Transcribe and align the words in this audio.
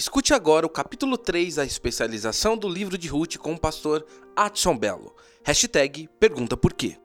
Escute 0.00 0.32
agora 0.32 0.64
o 0.64 0.70
capítulo 0.70 1.18
3 1.18 1.56
da 1.56 1.64
especialização 1.66 2.56
do 2.56 2.66
livro 2.66 2.96
de 2.96 3.06
Ruth 3.06 3.36
com 3.36 3.52
o 3.52 3.60
pastor 3.60 4.02
Adson 4.34 4.74
Belo. 4.74 5.14
Hashtag 5.44 6.08
Pergunta 6.18 6.56
Por 6.56 6.72
quê. 6.72 6.96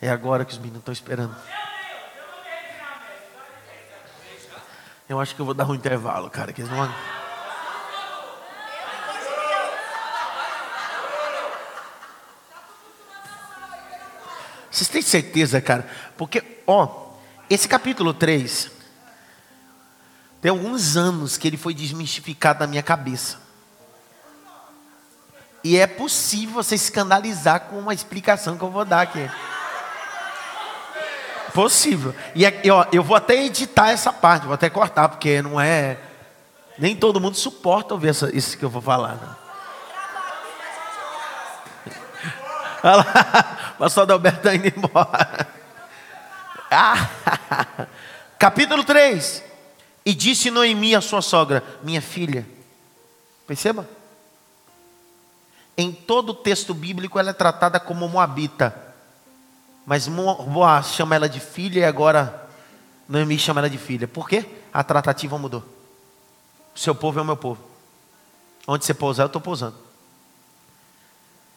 É 0.00 0.08
agora 0.08 0.44
que 0.44 0.52
os 0.52 0.58
meninos 0.58 0.78
estão 0.78 0.92
esperando. 0.92 1.34
Eu 5.08 5.18
acho 5.18 5.34
que 5.34 5.40
eu 5.40 5.44
vou 5.44 5.52
dar 5.52 5.68
um 5.68 5.74
intervalo, 5.74 6.30
cara, 6.30 6.52
que 6.52 6.60
eles 6.60 6.70
não 6.70 6.94
Vocês 14.70 14.88
têm 14.88 15.02
certeza, 15.02 15.60
cara? 15.60 15.90
Porque, 16.16 16.40
ó, 16.68 17.14
esse 17.50 17.66
capítulo 17.66 18.14
3, 18.14 18.70
tem 20.44 20.50
alguns 20.50 20.94
anos 20.94 21.38
que 21.38 21.48
ele 21.48 21.56
foi 21.56 21.72
desmistificado 21.72 22.60
na 22.60 22.66
minha 22.66 22.82
cabeça. 22.82 23.38
E 25.64 25.78
é 25.78 25.86
possível 25.86 26.56
você 26.56 26.74
escandalizar 26.74 27.60
com 27.60 27.78
uma 27.78 27.94
explicação 27.94 28.58
que 28.58 28.62
eu 28.62 28.70
vou 28.70 28.84
dar 28.84 29.00
aqui. 29.00 29.26
Possível. 31.54 32.14
E 32.34 32.44
é, 32.44 32.60
ó, 32.70 32.84
eu 32.92 33.02
vou 33.02 33.16
até 33.16 33.42
editar 33.42 33.88
essa 33.88 34.12
parte, 34.12 34.44
vou 34.44 34.52
até 34.52 34.68
cortar, 34.68 35.08
porque 35.08 35.40
não 35.40 35.58
é. 35.58 35.96
Nem 36.78 36.94
todo 36.94 37.18
mundo 37.18 37.38
suporta 37.38 37.94
ouvir 37.94 38.08
essa, 38.08 38.28
isso 38.36 38.58
que 38.58 38.66
eu 38.66 38.68
vou 38.68 38.82
falar. 38.82 39.14
Né? 39.14 39.36
Olha 42.82 42.96
lá, 42.96 43.72
o 43.76 43.78
pastor 43.78 44.02
Adalberto 44.02 44.46
está 44.46 44.54
indo 44.54 44.68
embora. 44.68 45.48
Ah, 46.70 47.08
capítulo 48.38 48.84
3. 48.84 49.53
E 50.04 50.14
disse 50.14 50.50
Noemi 50.50 50.94
a 50.94 51.00
sua 51.00 51.22
sogra: 51.22 51.62
Minha 51.82 52.02
filha, 52.02 52.46
perceba? 53.46 53.88
Em 55.76 55.90
todo 55.92 56.30
o 56.30 56.34
texto 56.34 56.72
bíblico 56.74 57.18
ela 57.18 57.30
é 57.30 57.32
tratada 57.32 57.80
como 57.80 58.08
moabita. 58.08 58.82
Mas 59.86 60.08
Boaz 60.08 60.88
chama 60.88 61.14
ela 61.14 61.28
de 61.28 61.40
filha 61.40 61.80
e 61.80 61.84
agora 61.84 62.48
Noemi 63.08 63.38
chama 63.38 63.60
ela 63.60 63.70
de 63.70 63.78
filha. 63.78 64.06
Por 64.06 64.28
quê? 64.28 64.46
A 64.72 64.82
tratativa 64.82 65.36
mudou. 65.38 65.62
O 66.74 66.78
seu 66.78 66.94
povo 66.94 67.18
é 67.18 67.22
o 67.22 67.24
meu 67.24 67.36
povo. 67.36 67.62
Onde 68.66 68.84
você 68.84 68.94
pousar, 68.94 69.24
eu 69.24 69.26
estou 69.26 69.42
pousando. 69.42 69.76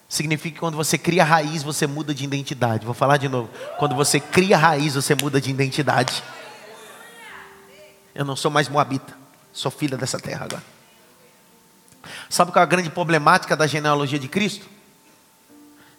Significa 0.09 0.55
que 0.55 0.59
quando 0.59 0.75
você 0.75 0.97
cria 0.97 1.23
raiz, 1.23 1.64
você 1.64 1.86
muda 1.86 2.14
de 2.14 2.23
identidade. 2.23 2.86
Vou 2.86 2.93
falar 2.93 3.17
de 3.17 3.27
novo. 3.27 3.49
Quando 3.77 3.95
você 3.95 4.19
cria 4.19 4.58
raiz, 4.58 4.95
você 4.95 5.16
muda 5.16 5.39
de 5.39 5.49
identidade. 5.49 6.23
Eu 8.17 8.25
não 8.25 8.35
sou 8.35 8.49
mais 8.49 8.67
moabita, 8.67 9.15
sou 9.53 9.69
filha 9.69 9.95
dessa 9.95 10.19
terra 10.19 10.45
agora. 10.45 10.63
Sabe 12.27 12.51
qual 12.51 12.61
é 12.61 12.63
a 12.63 12.67
grande 12.67 12.89
problemática 12.89 13.55
da 13.55 13.67
genealogia 13.67 14.17
de 14.17 14.27
Cristo? 14.27 14.65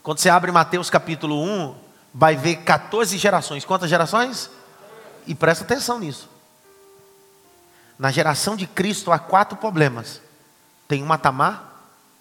Quando 0.02 0.18
você 0.18 0.28
abre 0.28 0.50
Mateus 0.50 0.90
capítulo 0.90 1.40
1, 1.40 1.76
vai 2.12 2.34
ver 2.34 2.56
14 2.56 3.16
gerações. 3.16 3.64
Quantas 3.64 3.88
gerações? 3.88 4.50
E 5.28 5.34
presta 5.34 5.62
atenção 5.62 6.00
nisso. 6.00 6.28
Na 7.96 8.10
geração 8.10 8.56
de 8.56 8.66
Cristo 8.66 9.12
há 9.12 9.18
quatro 9.20 9.56
problemas. 9.56 10.20
Tem 10.88 11.00
uma 11.04 11.18
Tamar, 11.18 11.72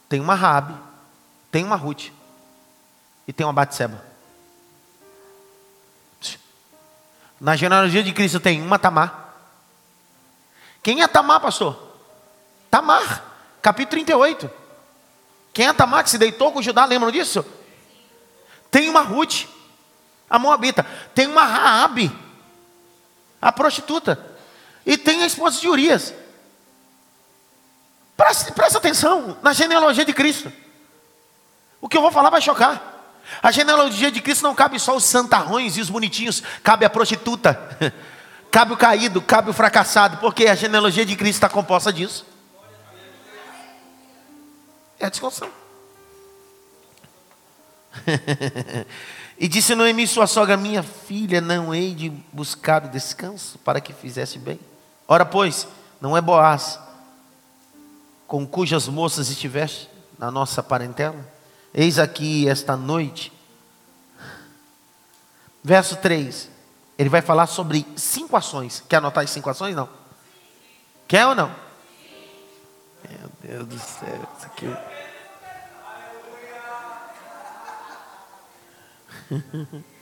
tem 0.08 0.20
uma 0.20 0.36
Rabi, 0.36 0.76
tem 1.52 1.64
uma 1.64 1.76
Ruth 1.76 2.09
e 3.28 3.34
tem 3.34 3.48
uma 3.48 3.54
Batseba. 3.54 4.06
Na 7.42 7.56
genealogia 7.56 8.04
de 8.04 8.14
Cristo 8.14 8.39
tem 8.39 8.61
uma 8.61 8.78
Tamar. 8.78 9.27
Quem 10.88 11.02
é 11.02 11.08
Tamar, 11.08 11.42
pastor? 11.42 11.78
Tamar, 12.72 13.22
capítulo 13.62 13.90
38. 14.06 14.50
Quem 15.52 15.68
é 15.68 15.74
Tamar 15.74 16.02
que 16.02 16.10
se 16.10 16.18
deitou 16.18 16.50
com 16.50 16.62
Judá, 16.62 16.86
lembram 16.86 17.12
disso? 17.12 17.46
Tem 18.72 18.88
uma 18.88 19.02
Ruth, 19.02 19.48
a 20.30 20.39
Moabita. 20.39 20.86
Tem 21.14 21.28
uma 21.28 21.44
Raabe, 21.44 22.10
a 23.42 23.52
prostituta. 23.52 24.17
E 24.86 24.98
tem 24.98 25.23
a 25.23 25.26
esposa 25.26 25.60
de 25.60 25.67
Urias. 25.67 26.14
Presta, 28.16 28.54
presta 28.54 28.78
atenção 28.78 29.38
na 29.44 29.52
genealogia 29.52 30.06
de 30.06 30.14
Cristo. 30.14 30.50
O 31.82 31.90
que 31.90 31.98
eu 31.98 32.02
vou 32.02 32.11
falar 32.14 32.30
vai 32.30 32.42
chocar. 32.42 33.11
A 33.44 33.52
genealogia 33.52 34.10
de 34.10 34.22
Cristo 34.22 34.44
não 34.44 34.56
cabe 34.56 34.80
só 34.80 34.95
os 34.95 35.04
santarrões 35.04 35.76
e 35.76 35.82
os 35.82 35.90
bonitinhos, 35.90 36.42
cabe 36.64 36.86
a 36.86 36.90
prostituta, 36.90 37.78
cabe 38.52 38.74
o 38.74 38.78
caído, 38.78 39.22
cabe 39.22 39.50
o 39.50 39.54
fracassado, 39.54 40.18
porque 40.18 40.48
a 40.48 40.56
genealogia 40.56 41.06
de 41.06 41.16
Cristo 41.16 41.36
está 41.36 41.50
composta 41.50 41.92
disso. 41.92 42.26
É 45.00 45.06
a 45.06 45.10
discussão. 45.10 45.50
e 49.38 49.48
disse 49.48 49.76
Noemi, 49.76 50.08
sua 50.08 50.28
sogra, 50.28 50.58
minha 50.58 50.84
filha, 50.84 51.40
não 51.42 51.74
hei 51.74 51.94
de 51.94 52.10
buscar 52.32 52.86
o 52.86 52.90
descanso 52.90 53.58
para 53.60 53.80
que 53.82 53.94
fizesse 53.94 54.40
bem. 54.40 54.60
Ora, 55.08 55.26
pois, 55.26 55.68
não 56.02 56.18
é 56.18 56.22
Boaz, 56.22 56.80
com 58.28 58.46
cujas 58.46 58.88
moças 58.88 59.30
estiveste 59.30 59.90
na 60.18 60.32
nossa 60.32 60.62
parentela? 60.62 61.26
Eis 61.74 62.00
aqui 62.00 62.50
esta 62.50 62.76
noite. 62.76 63.32
Verso 65.64 65.96
3. 65.98 66.57
Ele 66.98 67.10
vai 67.10 67.22
falar 67.22 67.48
sobre 67.48 67.86
cinco 67.96 68.36
ações. 68.36 68.84
Quer 68.90 68.98
anotar 68.98 69.24
as 69.24 69.30
cinco 69.30 69.50
ações? 69.50 69.74
Não. 69.76 69.88
Quer 71.08 71.28
ou 71.28 71.36
não? 71.36 71.50
Meu 73.08 73.30
Deus 73.42 73.68
do 73.68 73.80
céu. 73.80 74.28
Isso 74.38 74.46
aqui. 74.46 74.68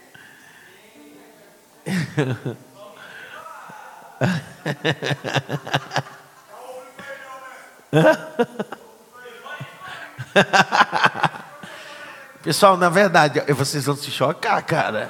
Pessoal, 12.42 12.78
na 12.78 12.90
verdade, 12.90 13.42
vocês 13.54 13.86
vão 13.86 13.96
se 13.96 14.12
chocar, 14.12 14.62
cara. 14.64 15.10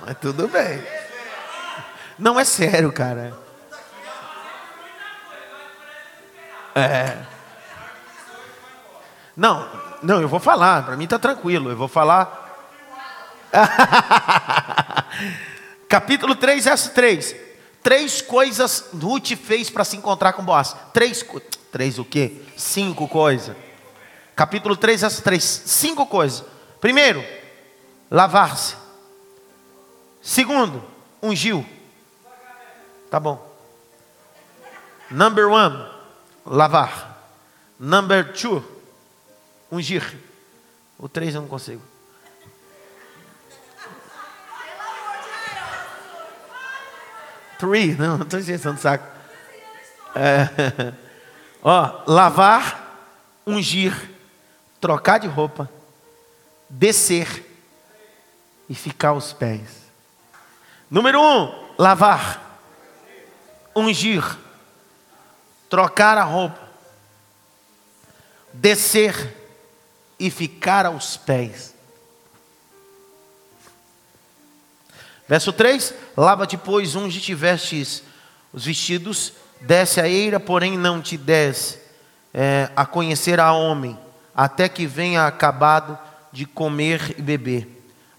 Mas 0.00 0.16
tudo 0.18 0.48
bem. 0.48 0.82
Não 2.18 2.38
é 2.38 2.44
sério, 2.44 2.92
cara. 2.92 3.36
É. 6.74 7.16
Não, 9.36 9.68
não, 10.02 10.20
eu 10.20 10.28
vou 10.28 10.40
falar. 10.40 10.84
Para 10.84 10.96
mim 10.96 11.06
tá 11.06 11.18
tranquilo. 11.18 11.70
Eu 11.70 11.76
vou 11.76 11.88
falar. 11.88 12.42
Capítulo 15.88 16.34
3, 16.34 16.64
verso 16.64 16.90
3. 16.90 17.36
Três 17.82 18.22
coisas 18.22 18.86
Ruth 18.94 19.36
fez 19.36 19.68
para 19.70 19.84
se 19.84 19.96
encontrar 19.96 20.32
com 20.32 20.42
Boaz. 20.42 20.74
Três, 20.92 21.24
três 21.70 21.98
o 21.98 22.04
quê? 22.04 22.40
Cinco 22.56 23.06
coisas. 23.06 23.54
Capítulo 24.34 24.76
3, 24.76 25.02
verso 25.02 25.22
3. 25.22 25.44
Cinco 25.44 26.06
coisas. 26.06 26.44
Primeiro, 26.80 27.24
lavar-se. 28.10 28.74
Segundo, 30.22 30.82
ungiu. 31.22 31.64
Tá 33.14 33.20
bom. 33.20 33.40
Number 35.08 35.46
one, 35.46 35.88
lavar. 36.44 37.16
Number 37.78 38.32
two, 38.32 38.60
ungir. 39.70 40.18
O 40.98 41.08
três 41.08 41.32
eu 41.32 41.42
não 41.42 41.46
consigo. 41.46 41.80
Three, 47.56 47.94
não, 47.94 48.18
não 48.18 48.24
estou 48.24 48.40
enchendo 48.40 48.70
o 48.70 48.78
saco. 48.78 49.06
É, 50.16 50.92
ó, 51.62 52.02
lavar, 52.08 52.98
ungir, 53.46 54.10
trocar 54.80 55.18
de 55.20 55.28
roupa 55.28 55.70
descer 56.68 57.48
e 58.68 58.74
ficar 58.74 59.10
aos 59.10 59.32
pés. 59.32 59.84
Número 60.90 61.20
um, 61.22 61.74
lavar, 61.78 62.43
ungir, 63.74 64.38
trocar 65.68 66.16
a 66.18 66.22
roupa, 66.22 66.60
descer 68.52 69.34
e 70.18 70.30
ficar 70.30 70.86
aos 70.86 71.16
pés. 71.16 71.74
Verso 75.28 75.52
3: 75.52 75.94
Lava-te, 76.16 76.56
pois, 76.56 76.94
unge 76.94 77.20
te 77.20 77.34
vestes 77.34 78.02
os 78.52 78.64
vestidos, 78.64 79.32
desce 79.60 80.00
a 80.00 80.08
eira, 80.08 80.38
porém 80.38 80.78
não 80.78 81.02
te 81.02 81.16
des 81.16 81.80
é, 82.32 82.70
a 82.76 82.84
conhecer 82.84 83.40
a 83.40 83.52
homem, 83.52 83.98
até 84.34 84.68
que 84.68 84.86
venha 84.86 85.26
acabado 85.26 85.98
de 86.32 86.44
comer 86.46 87.14
e 87.18 87.22
beber. 87.22 87.68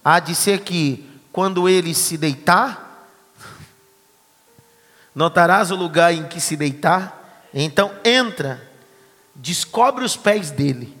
Há 0.04 0.20
de 0.20 0.34
ser 0.34 0.60
que, 0.60 1.08
quando 1.32 1.68
ele 1.68 1.94
se 1.94 2.16
deitar, 2.16 2.85
notarás 5.16 5.70
o 5.70 5.74
lugar 5.74 6.12
em 6.12 6.28
que 6.28 6.38
se 6.38 6.54
deitar, 6.56 7.14
Então 7.54 7.90
entra, 8.04 8.70
descobre 9.34 10.04
os 10.04 10.14
pés 10.14 10.50
dele. 10.50 10.94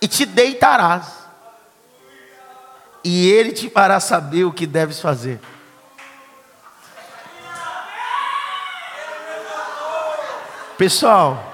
E 0.00 0.08
te 0.08 0.24
deitarás. 0.24 1.18
E 3.04 3.30
ele 3.30 3.52
te 3.52 3.68
fará 3.68 4.00
saber 4.00 4.44
o 4.44 4.52
que 4.52 4.66
deves 4.66 5.00
fazer. 5.00 5.38
Pessoal, 10.78 11.52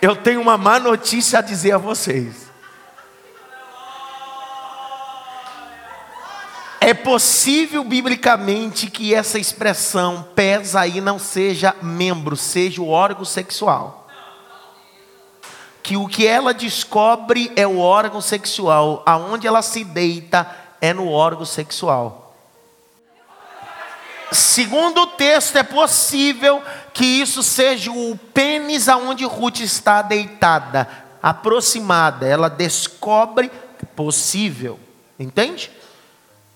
eu 0.00 0.14
tenho 0.14 0.40
uma 0.40 0.56
má 0.56 0.78
notícia 0.78 1.40
a 1.40 1.42
dizer 1.42 1.72
a 1.72 1.78
vocês. 1.78 2.41
Possível 7.02 7.84
biblicamente 7.84 8.90
que 8.90 9.14
essa 9.14 9.38
expressão 9.38 10.26
pesa 10.34 10.80
aí 10.80 11.00
não 11.00 11.18
seja 11.18 11.74
membro, 11.82 12.36
seja 12.36 12.80
o 12.80 12.88
órgão 12.88 13.24
sexual. 13.24 14.08
Que 15.82 15.96
o 15.96 16.06
que 16.06 16.26
ela 16.26 16.54
descobre 16.54 17.52
é 17.56 17.66
o 17.66 17.78
órgão 17.78 18.20
sexual, 18.20 19.02
aonde 19.04 19.46
ela 19.46 19.62
se 19.62 19.84
deita 19.84 20.48
é 20.80 20.92
no 20.92 21.10
órgão 21.10 21.44
sexual. 21.44 22.34
Segundo 24.32 25.02
o 25.02 25.06
texto, 25.08 25.56
é 25.56 25.62
possível 25.62 26.62
que 26.94 27.04
isso 27.04 27.42
seja 27.42 27.90
o 27.90 28.18
pênis 28.32 28.88
aonde 28.88 29.24
Ruth 29.24 29.60
está 29.60 30.00
deitada, 30.00 30.88
aproximada. 31.22 32.26
Ela 32.26 32.48
descobre 32.48 33.50
possível, 33.94 34.80
entende? 35.18 35.70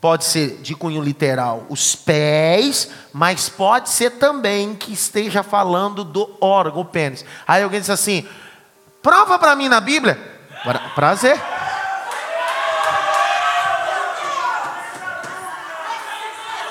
Pode 0.06 0.24
ser 0.24 0.58
de 0.62 0.72
cunho 0.72 1.02
literal 1.02 1.66
os 1.68 1.96
pés, 1.96 2.88
mas 3.12 3.48
pode 3.48 3.88
ser 3.88 4.10
também 4.10 4.72
que 4.72 4.92
esteja 4.92 5.42
falando 5.42 6.04
do 6.04 6.32
órgão, 6.40 6.82
o 6.82 6.84
pênis. 6.84 7.24
Aí 7.44 7.60
alguém 7.60 7.80
diz 7.80 7.90
assim: 7.90 8.24
prova 9.02 9.36
para 9.36 9.56
mim 9.56 9.68
na 9.68 9.80
Bíblia. 9.80 10.16
Prazer. 10.94 11.42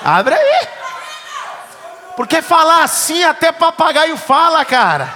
Abre 0.02 0.34
aí. 0.34 0.68
Porque 2.16 2.40
falar 2.40 2.84
assim 2.84 3.22
até 3.22 3.52
papagaio 3.52 4.16
fala, 4.16 4.64
cara. 4.64 5.12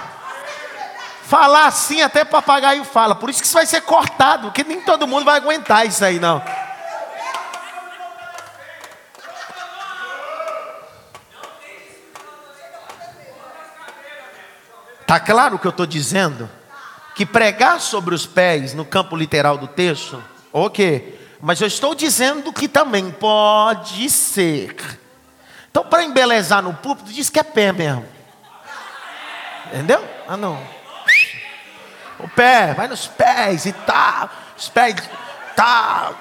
Falar 1.23 1.65
assim 1.65 2.03
até 2.03 2.23
papagaio 2.23 2.83
fala. 2.83 3.15
Por 3.15 3.31
isso 3.31 3.41
que 3.41 3.47
isso 3.47 3.55
vai 3.55 3.65
ser 3.65 3.81
cortado, 3.81 4.49
porque 4.49 4.63
nem 4.63 4.79
todo 4.79 5.07
mundo 5.07 5.25
vai 5.25 5.37
aguentar 5.37 5.87
isso 5.87 6.05
aí, 6.05 6.19
não. 6.19 6.39
Tá 15.11 15.19
claro 15.19 15.57
o 15.57 15.59
que 15.59 15.67
eu 15.67 15.71
estou 15.71 15.85
dizendo? 15.85 16.49
Que 17.15 17.25
pregar 17.25 17.81
sobre 17.81 18.15
os 18.15 18.25
pés 18.25 18.73
no 18.73 18.85
campo 18.85 19.13
literal 19.13 19.57
do 19.57 19.67
texto, 19.67 20.23
ok. 20.53 21.19
Mas 21.41 21.59
eu 21.59 21.67
estou 21.67 21.93
dizendo 21.93 22.53
que 22.53 22.65
também 22.65 23.11
pode 23.11 24.09
ser 24.09 24.73
então, 25.69 25.83
para 25.83 26.05
embelezar 26.05 26.61
no 26.61 26.73
púlpito, 26.73 27.11
diz 27.11 27.29
que 27.29 27.41
é 27.41 27.43
pé 27.43 27.73
mesmo. 27.73 28.05
Entendeu? 29.67 30.01
Ah, 30.29 30.37
não. 30.37 30.57
O 32.17 32.29
pé, 32.29 32.73
vai 32.73 32.87
nos 32.87 33.05
pés 33.05 33.65
e 33.65 33.73
tal. 33.73 34.29
Os 34.57 34.69
pés, 34.69 34.95
tal. 35.57 36.15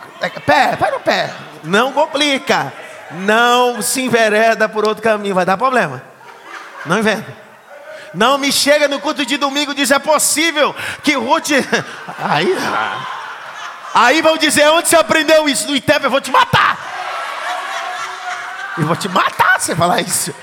Pé, 0.45 0.75
vai 0.75 0.91
no 0.91 0.99
pé. 0.99 1.33
Não 1.63 1.93
complica. 1.93 2.73
Não 3.13 3.81
se 3.83 4.03
envereda 4.03 4.69
por 4.69 4.85
outro 4.85 5.01
caminho, 5.01 5.37
vai 5.37 5.45
dar 5.45 5.57
problema. 5.57 6.03
Não 6.85 6.99
inventa. 6.99 7.50
Não 8.13 8.39
me 8.39 8.53
chega 8.53 8.89
no 8.89 9.01
culto 9.01 9.25
de 9.25 9.37
domingo 9.37 9.73
e 9.73 9.75
diz: 9.75 9.91
é 9.91 9.99
possível 9.99 10.75
que 11.03 11.15
Ruth. 11.15 11.51
Aí, 12.19 12.55
aí 13.95 14.23
vão 14.23 14.37
dizer: 14.37 14.69
onde 14.69 14.89
você 14.89 14.97
aprendeu 14.97 15.49
isso? 15.49 15.69
No 15.69 15.77
ITEP, 15.77 16.05
eu 16.05 16.11
vou 16.11 16.21
te 16.21 16.31
matar. 16.31 16.79
Eu 18.79 18.87
vou 18.87 18.97
te 18.97 19.09
matar 19.09 19.61
se 19.61 19.75
falar 19.75 20.01
isso. 20.01 20.35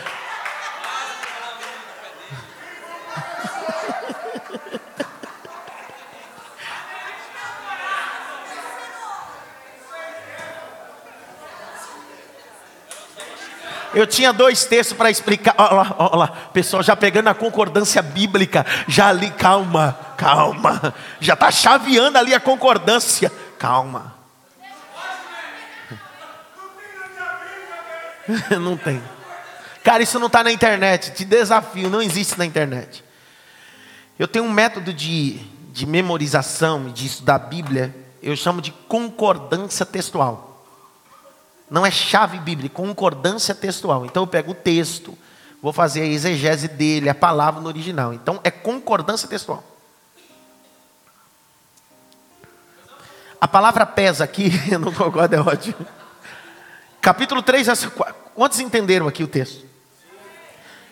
Eu 13.94 14.06
tinha 14.06 14.34
dois 14.34 14.66
textos 14.66 14.98
para 14.98 15.10
explicar. 15.10 15.56
Olha 15.58 15.74
lá, 15.74 15.96
olha 15.98 16.16
lá, 16.16 16.28
pessoal, 16.54 16.84
já 16.84 16.96
pegando 16.96 17.30
a 17.30 17.34
concordância 17.34 18.02
bíblica, 18.02 18.66
já 18.88 19.08
ali, 19.08 19.32
calma, 19.32 19.98
calma, 20.18 20.94
já 21.20 21.34
está 21.34 21.50
chaveando 21.52 22.18
ali 22.18 22.34
a 22.34 22.40
concordância, 22.40 23.32
calma. 23.58 24.16
não 28.60 28.76
tem. 28.76 29.02
Cara, 29.84 30.04
isso 30.04 30.20
não 30.20 30.28
está 30.28 30.44
na 30.44 30.52
internet. 30.52 31.12
Te 31.12 31.24
desafio, 31.24 31.90
não 31.90 32.02
existe 32.02 32.38
na 32.38 32.46
internet. 32.46 33.04
Eu 34.20 34.28
tenho 34.28 34.46
um 34.46 34.52
método 34.52 34.92
de, 34.92 35.40
de 35.72 35.86
memorização 35.86 36.90
de 36.92 37.06
estudar 37.06 37.36
a 37.36 37.40
Bíblia, 37.40 37.96
eu 38.22 38.36
chamo 38.36 38.62
de 38.62 38.72
concordância 38.72 39.86
textual. 39.86 40.47
Não 41.70 41.86
é 41.86 41.92
chave 41.92 42.40
bíblica, 42.40 42.76
concordância 42.76 43.54
textual. 43.54 44.06
Então 44.06 44.24
eu 44.24 44.28
pego 44.28 44.52
o 44.52 44.56
texto, 44.56 45.18
vou 45.62 45.74
fazer 45.74 46.02
a 46.02 46.06
exegese 46.06 46.68
dele, 46.68 47.10
a 47.10 47.16
palavra 47.16 47.60
no 47.62 47.68
original. 47.68 48.14
Então 48.14 48.40
é 48.44 48.50
concordância 48.50 49.28
textual. 49.28 49.64
A 53.40 53.48
palavra 53.48 53.86
pesa 53.86 54.24
aqui, 54.24 54.52
eu 54.72 54.80
não 54.80 54.94
concordo, 54.94 55.36
é 55.36 55.40
ótimo. 55.40 55.86
Capítulo 57.02 57.42
3, 57.42 57.68
verso 57.68 57.92
4. 57.92 58.16
Quantos 58.34 58.60
entenderam 58.60 59.08
aqui 59.08 59.24
o 59.24 59.28
texto? 59.28 59.66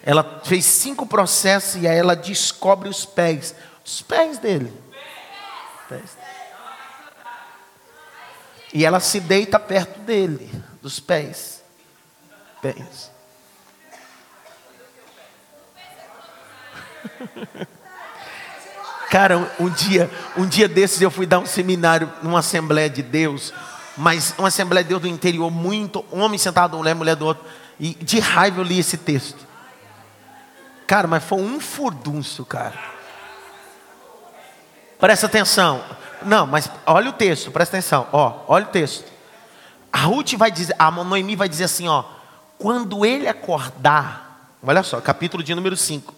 Ela 0.03 0.41
fez 0.43 0.65
cinco 0.65 1.07
processos 1.07 1.81
e 1.81 1.87
aí 1.87 1.97
ela 1.97 2.15
descobre 2.15 2.87
os 2.87 3.05
pés. 3.05 3.55
Os 3.83 4.01
pés 4.01 4.37
dele. 4.37 4.71
Pés. 5.89 6.24
E 8.75 8.85
ela 8.85 8.99
se 8.99 9.19
deita 9.19 9.57
perto 9.57 9.99
dele, 10.01 10.51
dos 10.81 10.99
pés. 10.99 11.63
Pés. 12.61 13.09
Cara, 19.09 19.51
um 19.59 19.69
dia, 19.69 20.11
um 20.35 20.45
dia 20.45 20.67
desses 20.67 21.01
eu 21.01 21.09
fui 21.09 21.25
dar 21.25 21.39
um 21.39 21.45
seminário 21.45 22.11
numa 22.21 22.39
Assembleia 22.39 22.89
de 22.89 23.01
Deus 23.01 23.53
mas 23.97 24.35
uma 24.37 24.49
Assembleia 24.49 24.83
de 24.83 24.89
Deus 24.89 25.01
do 25.01 25.07
interior, 25.07 25.49
muito, 25.49 26.03
homem 26.11 26.37
sentado, 26.37 26.77
mulher, 26.77 26.93
mulher 26.93 27.15
do 27.15 27.25
outro, 27.25 27.45
e 27.79 27.93
de 27.93 28.19
raiva 28.19 28.59
eu 28.59 28.63
li 28.63 28.79
esse 28.79 28.97
texto. 28.97 29.45
Cara, 30.85 31.07
mas 31.07 31.23
foi 31.23 31.39
um 31.39 31.59
furdunço, 31.59 32.45
cara. 32.45 32.77
Presta 35.05 35.27
atenção. 35.27 35.83
Não, 36.23 36.47
mas 36.47 36.67
olha 36.83 37.11
o 37.11 37.13
texto, 37.13 37.51
presta 37.51 37.77
atenção. 37.77 38.07
Ó, 38.11 38.39
olha 38.47 38.65
o 38.65 38.69
texto. 38.69 39.05
A 39.93 39.99
Ruth 39.99 40.33
vai 40.33 40.49
dizer, 40.49 40.75
a 40.79 40.89
Noemi 40.89 41.35
vai 41.35 41.47
dizer 41.47 41.65
assim, 41.65 41.87
ó, 41.87 42.03
quando 42.57 43.05
ele 43.05 43.27
acordar, 43.27 44.57
olha 44.65 44.81
só, 44.81 44.99
capítulo 44.99 45.43
de 45.43 45.53
número 45.53 45.77
5. 45.77 46.11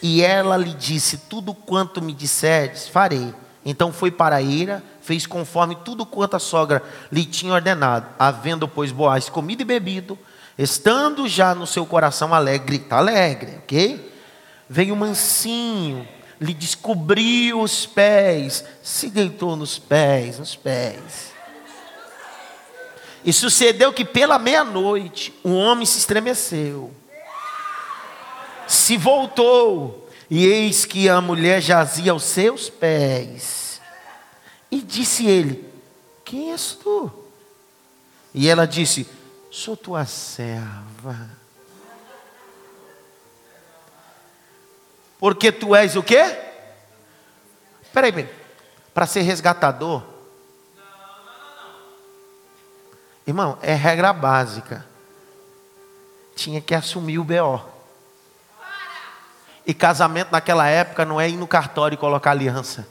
E 0.00 0.22
ela 0.22 0.56
lhe 0.56 0.72
disse: 0.72 1.18
Tudo 1.28 1.52
quanto 1.52 2.00
me 2.00 2.12
disseres, 2.12 2.86
farei. 2.86 3.34
Então 3.64 3.92
foi 3.92 4.12
para 4.12 4.36
a 4.36 4.40
ira, 4.40 4.84
fez 5.02 5.26
conforme 5.26 5.74
tudo 5.74 6.06
quanto 6.06 6.36
a 6.36 6.38
sogra 6.38 6.80
lhe 7.10 7.24
tinha 7.24 7.52
ordenado. 7.52 8.06
Havendo, 8.20 8.68
pois, 8.68 8.92
Boaz 8.92 9.28
comido 9.28 9.62
e 9.62 9.64
bebido, 9.64 10.16
estando 10.56 11.26
já 11.26 11.56
no 11.56 11.66
seu 11.66 11.84
coração 11.84 12.32
alegre, 12.32 12.76
está 12.76 12.98
alegre, 12.98 13.56
ok? 13.64 14.14
Veio 14.70 14.94
mansinho, 14.94 16.06
lhe 16.40 16.54
descobriu 16.54 17.60
os 17.60 17.86
pés, 17.86 18.64
se 18.82 19.10
deitou 19.10 19.56
nos 19.56 19.78
pés, 19.78 20.38
nos 20.38 20.54
pés. 20.54 21.32
E 23.24 23.32
sucedeu 23.32 23.92
que 23.92 24.04
pela 24.04 24.38
meia-noite 24.38 25.34
o 25.42 25.50
homem 25.50 25.84
se 25.84 25.98
estremeceu, 25.98 26.92
se 28.66 28.96
voltou, 28.96 30.08
e 30.30 30.46
eis 30.46 30.84
que 30.84 31.08
a 31.08 31.20
mulher 31.20 31.60
jazia 31.60 32.12
aos 32.12 32.22
seus 32.22 32.68
pés. 32.68 33.80
E 34.70 34.80
disse 34.80 35.26
ele: 35.26 35.64
Quem 36.24 36.52
és 36.52 36.72
tu? 36.72 37.10
E 38.34 38.48
ela 38.48 38.66
disse: 38.66 39.06
Sou 39.50 39.76
tua 39.76 40.04
serva. 40.04 41.30
Porque 45.18 45.50
tu 45.50 45.74
és 45.74 45.96
o 45.96 46.02
quê? 46.02 46.36
Peraí, 47.92 48.12
peraí. 48.12 48.28
Para 48.94 49.06
ser 49.06 49.22
resgatador. 49.22 50.02
Irmão, 53.26 53.58
é 53.60 53.74
regra 53.74 54.12
básica. 54.12 54.86
tinha 56.34 56.60
que 56.60 56.74
assumir 56.74 57.18
o 57.18 57.24
BO. 57.24 57.60
E 59.66 59.74
casamento 59.74 60.30
naquela 60.30 60.66
época 60.68 61.04
não 61.04 61.20
é 61.20 61.28
ir 61.28 61.36
no 61.36 61.46
cartório 61.46 61.94
e 61.94 61.98
colocar 61.98 62.30
aliança. 62.30 62.88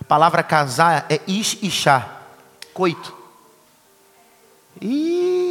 A 0.00 0.04
palavra 0.04 0.42
casar 0.42 1.04
é 1.10 1.20
ish 1.26 1.58
e 1.60 1.70
chá, 1.70 2.08
coito. 2.72 3.14
E 4.80 5.45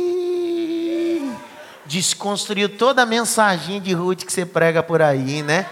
desconstruiu 1.86 2.78
toda 2.78 3.04
a 3.04 3.06
mensagem 3.06 3.82
de 3.82 3.94
Ruth 3.94 4.24
que 4.24 4.32
você 4.32 4.46
prega 4.46 4.82
por 4.82 5.02
aí, 5.02 5.42
né? 5.42 5.68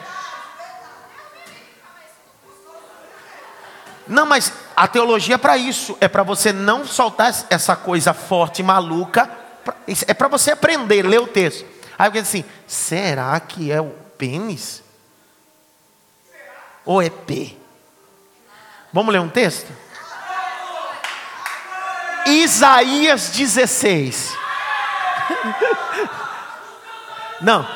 Não, 4.08 4.26
mas 4.26 4.52
a 4.76 4.88
teologia 4.88 5.36
é 5.36 5.38
para 5.38 5.58
isso, 5.58 5.98
é 6.02 6.08
para 6.08 6.24
você 6.24 6.52
não 6.52 6.86
soltar 6.86 7.34
essa 7.50 7.76
coisa 7.76 8.14
forte 8.14 8.60
e 8.60 8.64
maluca, 8.64 9.30
é 10.08 10.14
para 10.14 10.28
você 10.28 10.52
aprender, 10.52 11.04
ler 11.04 11.22
o 11.22 11.28
texto. 11.28 11.66
Aí 11.98 12.08
alguém 12.08 12.22
assim: 12.22 12.44
será 12.68 13.40
que 13.40 13.72
é 13.72 13.80
o 13.82 13.92
pênis? 14.18 14.84
Ou 16.86 17.02
é 17.02 17.10
P? 17.10 17.58
Vamos 18.92 19.14
ler 19.14 19.22
um 19.22 19.30
texto? 19.30 19.72
Isaías 22.26 23.30
16. 23.30 24.43
Não. 27.42 27.68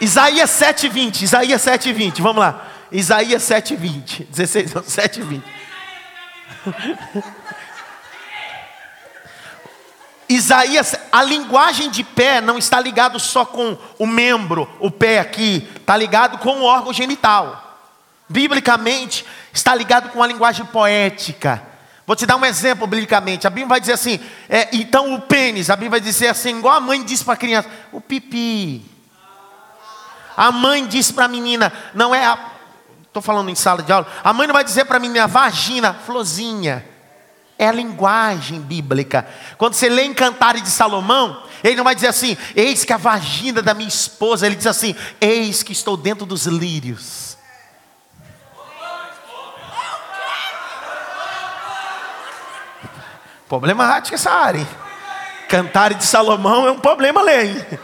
Isaías 0.00 0.50
7:20, 0.50 1.22
Isaías 1.22 1.62
7:20. 1.62 2.20
Vamos 2.20 2.38
lá. 2.38 2.66
Isaías 2.90 3.42
7:20. 3.42 4.26
16, 4.28 4.74
não, 4.74 4.82
7:20. 4.82 5.42
Isaías, 10.28 10.96
a 11.12 11.22
linguagem 11.22 11.88
de 11.88 12.02
pé 12.02 12.40
não 12.40 12.58
está 12.58 12.80
ligado 12.80 13.20
só 13.20 13.44
com 13.44 13.78
o 13.96 14.06
membro, 14.06 14.68
o 14.80 14.90
pé 14.90 15.20
aqui, 15.20 15.68
está 15.76 15.96
ligado 15.96 16.38
com 16.38 16.60
o 16.60 16.64
órgão 16.64 16.92
genital. 16.92 17.78
Biblicamente, 18.28 19.24
está 19.52 19.72
ligado 19.72 20.10
com 20.10 20.20
a 20.20 20.26
linguagem 20.26 20.66
poética. 20.66 21.62
Vou 22.06 22.14
te 22.14 22.24
dar 22.24 22.36
um 22.36 22.44
exemplo 22.44 22.86
biblicamente. 22.86 23.46
A 23.46 23.50
Bíblia 23.50 23.66
vai 23.66 23.80
dizer 23.80 23.94
assim: 23.94 24.20
é, 24.48 24.68
então 24.72 25.14
o 25.14 25.20
pênis, 25.20 25.68
a 25.68 25.74
Bíblia 25.74 25.90
vai 25.90 26.00
dizer 26.00 26.28
assim, 26.28 26.56
igual 26.56 26.76
a 26.76 26.80
mãe 26.80 27.02
diz 27.02 27.22
para 27.22 27.34
a 27.34 27.36
criança: 27.36 27.68
o 27.90 28.00
pipi. 28.00 28.84
A 30.36 30.52
mãe 30.52 30.86
diz 30.86 31.10
para 31.10 31.24
a 31.24 31.28
menina, 31.28 31.72
não 31.94 32.14
é 32.14 32.24
a. 32.24 32.52
Estou 33.02 33.22
falando 33.22 33.48
em 33.48 33.54
sala 33.54 33.82
de 33.82 33.90
aula. 33.90 34.06
A 34.22 34.32
mãe 34.32 34.46
não 34.46 34.52
vai 34.52 34.62
dizer 34.62 34.84
para 34.84 34.98
a 34.98 35.00
menina 35.00 35.26
vagina, 35.26 35.94
florzinha. 35.94 36.84
É 37.58 37.66
a 37.68 37.72
linguagem 37.72 38.60
bíblica. 38.60 39.26
Quando 39.56 39.72
você 39.72 39.88
lê 39.88 40.04
em 40.04 40.12
Cantares 40.12 40.62
de 40.62 40.68
Salomão, 40.68 41.42
ele 41.64 41.76
não 41.76 41.84
vai 41.84 41.94
dizer 41.94 42.08
assim, 42.08 42.36
eis 42.54 42.84
que 42.84 42.92
a 42.92 42.98
vagina 42.98 43.62
da 43.62 43.72
minha 43.72 43.88
esposa, 43.88 44.44
ele 44.44 44.56
diz 44.56 44.66
assim, 44.66 44.94
eis 45.18 45.62
que 45.62 45.72
estou 45.72 45.96
dentro 45.96 46.26
dos 46.26 46.44
lírios. 46.44 47.35
Problemática 53.48 54.14
essa 54.14 54.30
área. 54.30 54.60
Hein? 54.60 54.68
Cantares 55.48 55.98
de 55.98 56.04
Salomão 56.04 56.66
é 56.66 56.70
um 56.70 56.78
problema 56.78 57.22
ler. 57.22 57.80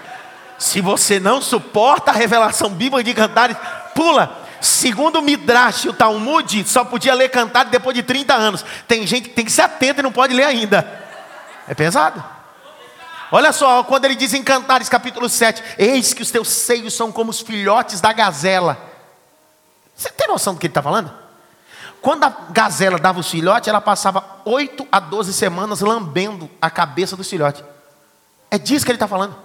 Se 0.59 0.81
você 0.81 1.21
não 1.21 1.40
suporta 1.40 2.11
a 2.11 2.14
revelação 2.14 2.71
bíblica 2.71 3.04
de 3.04 3.14
Cantares, 3.14 3.57
pula. 3.95 4.40
Segundo 4.61 5.19
o 5.19 5.23
Midrash, 5.23 5.87
o 5.87 5.92
Talmud, 5.92 6.69
só 6.69 6.85
podia 6.85 7.14
ler 7.14 7.28
cantado 7.31 7.71
depois 7.71 7.97
de 7.97 8.02
30 8.02 8.33
anos. 8.33 8.64
Tem 8.87 9.04
gente 9.07 9.28
que 9.28 9.35
tem 9.35 9.45
que 9.45 9.50
ser 9.50 9.62
atenta 9.62 10.00
e 10.00 10.02
não 10.02 10.12
pode 10.12 10.33
ler 10.33 10.45
ainda. 10.45 11.02
É 11.66 11.75
pesado. 11.75 12.23
Olha 13.33 13.52
só, 13.52 13.83
quando 13.83 14.04
ele 14.04 14.14
diz 14.14 14.35
em 14.35 14.42
Cantares 14.42 14.88
capítulo 14.88 15.28
7: 15.28 15.62
Eis 15.78 16.14
que 16.14 16.23
os 16.23 16.31
teus 16.31 16.49
seios 16.49 16.95
são 16.95 17.11
como 17.11 17.31
os 17.31 17.40
filhotes 17.40 18.00
da 18.00 18.12
gazela. 18.12 18.78
Você 19.97 20.11
tem 20.11 20.28
noção 20.28 20.54
do 20.54 20.61
que 20.61 20.66
ele 20.66 20.71
está 20.71 20.83
falando? 20.83 21.22
Quando 22.02 22.25
a 22.25 22.37
gazela 22.50 22.99
dava 22.99 23.21
os 23.21 23.30
filhotes, 23.30 23.68
ela 23.68 23.80
passava 23.80 24.25
8 24.44 24.88
a 24.90 24.99
12 24.99 25.32
semanas 25.32 25.80
lambendo 25.80 26.50
a 26.61 26.68
cabeça 26.68 27.16
do 27.16 27.23
filhote. 27.23 27.64
É 28.50 28.59
disso 28.59 28.85
que 28.85 28.90
ele 28.90 28.97
está 28.97 29.06
falando. 29.06 29.37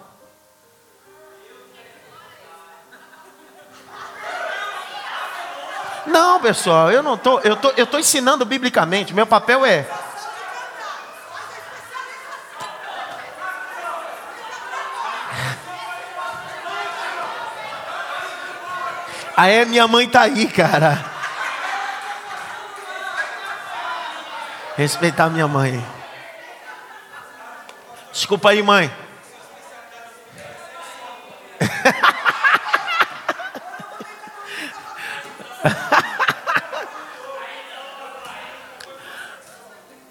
Não, 6.07 6.39
pessoal, 6.41 6.91
eu 6.91 7.03
não 7.03 7.15
tô, 7.15 7.39
eu 7.41 7.55
tô, 7.55 7.69
eu 7.77 7.85
tô 7.85 7.99
ensinando 7.99 8.43
biblicamente. 8.43 9.13
Meu 9.13 9.27
papel 9.27 9.63
é 9.63 9.85
Aí 19.37 19.63
minha 19.65 19.87
mãe 19.87 20.09
tá 20.09 20.21
aí, 20.21 20.47
cara. 20.47 21.16
Respeitar 24.77 25.29
minha 25.31 25.47
mãe. 25.47 25.83
Desculpa 28.11 28.51
aí, 28.51 28.61
mãe. 28.61 28.95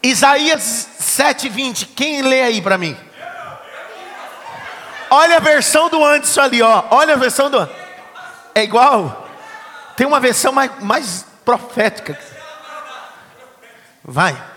Isaías 0.02 0.88
7:20. 1.00 1.94
Quem 1.94 2.22
lê 2.22 2.42
aí 2.42 2.60
para 2.60 2.76
mim? 2.76 2.98
Olha 5.08 5.36
a 5.36 5.40
versão 5.40 5.88
do 5.88 6.04
antes 6.04 6.36
ali, 6.36 6.60
ó. 6.60 6.82
Olha 6.90 7.14
a 7.14 7.16
versão 7.16 7.48
do 7.48 7.70
É 8.52 8.64
igual? 8.64 9.28
Tem 9.96 10.04
uma 10.04 10.18
versão 10.18 10.50
mais, 10.50 10.72
mais 10.82 11.24
profética. 11.44 12.18
Vai. 14.02 14.55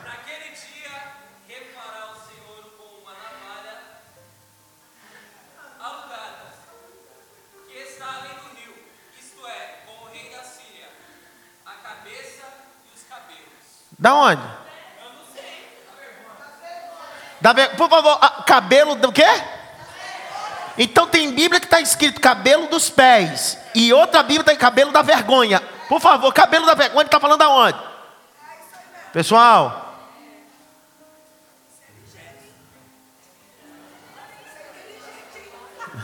Da 14.00 14.16
onde? 14.16 14.42
Da, 17.42 17.54
por 17.78 17.90
favor, 17.90 18.18
cabelo 18.46 18.96
do 18.96 19.12
quê? 19.12 19.28
Então 20.78 21.08
tem 21.08 21.34
Bíblia 21.34 21.60
que 21.60 21.66
está 21.66 21.82
escrito 21.82 22.22
cabelo 22.22 22.68
dos 22.68 22.90
pés. 22.90 23.58
E 23.76 23.92
outra 23.94 24.24
Bíblia 24.24 24.46
tem 24.46 24.56
cabelo 24.56 24.92
da 24.92 25.02
vergonha. 25.02 25.62
Por 25.90 26.00
favor, 26.00 26.34
cabelo 26.34 26.66
da 26.66 26.76
vergonha 26.76 27.06
está 27.06 27.20
falando 27.20 27.42
aonde? 27.42 27.78
Pessoal. 29.12 29.88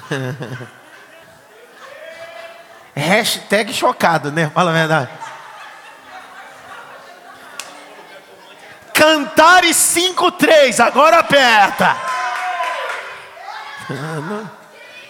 Hashtag 2.94 3.74
chocado, 3.74 4.32
né? 4.32 4.50
Fala 4.50 4.72
a 4.72 4.74
verdade. 4.74 5.25
Cantares 9.06 9.78
5:3, 9.78 10.80
agora 10.80 11.20
aperta. 11.20 11.96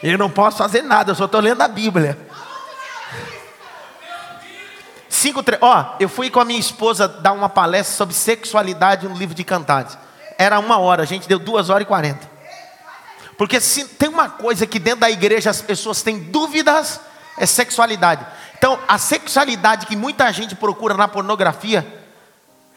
Eu 0.03 0.17
não 0.17 0.29
posso 0.29 0.57
fazer 0.57 0.81
nada, 0.81 1.11
eu 1.11 1.15
só 1.15 1.23
estou 1.23 1.39
lendo 1.39 1.61
a 1.61 1.67
Bíblia. 1.69 2.19
5:3. 5.07 5.59
Ó, 5.61 5.95
eu 5.97 6.09
fui 6.09 6.29
com 6.29 6.41
a 6.41 6.45
minha 6.45 6.59
esposa 6.59 7.07
dar 7.07 7.31
uma 7.31 7.47
palestra 7.47 7.95
sobre 7.95 8.13
sexualidade 8.13 9.07
no 9.07 9.15
livro 9.15 9.33
de 9.33 9.45
Cantares. 9.45 9.97
Era 10.37 10.59
uma 10.59 10.77
hora, 10.77 11.03
a 11.03 11.05
gente 11.05 11.25
deu 11.25 11.39
duas 11.39 11.69
horas 11.69 11.83
e 11.83 11.87
quarenta. 11.87 12.29
Porque 13.37 13.61
se 13.61 13.85
tem 13.85 14.09
uma 14.09 14.27
coisa 14.27 14.67
que 14.67 14.77
dentro 14.77 14.99
da 15.01 15.09
igreja 15.09 15.49
as 15.49 15.61
pessoas 15.61 16.01
têm 16.01 16.19
dúvidas, 16.19 16.99
é 17.37 17.45
sexualidade. 17.45 18.25
Então, 18.57 18.77
a 18.89 18.97
sexualidade 18.97 19.85
que 19.85 19.95
muita 19.95 20.29
gente 20.33 20.53
procura 20.53 20.95
na 20.95 21.07
pornografia 21.07 21.94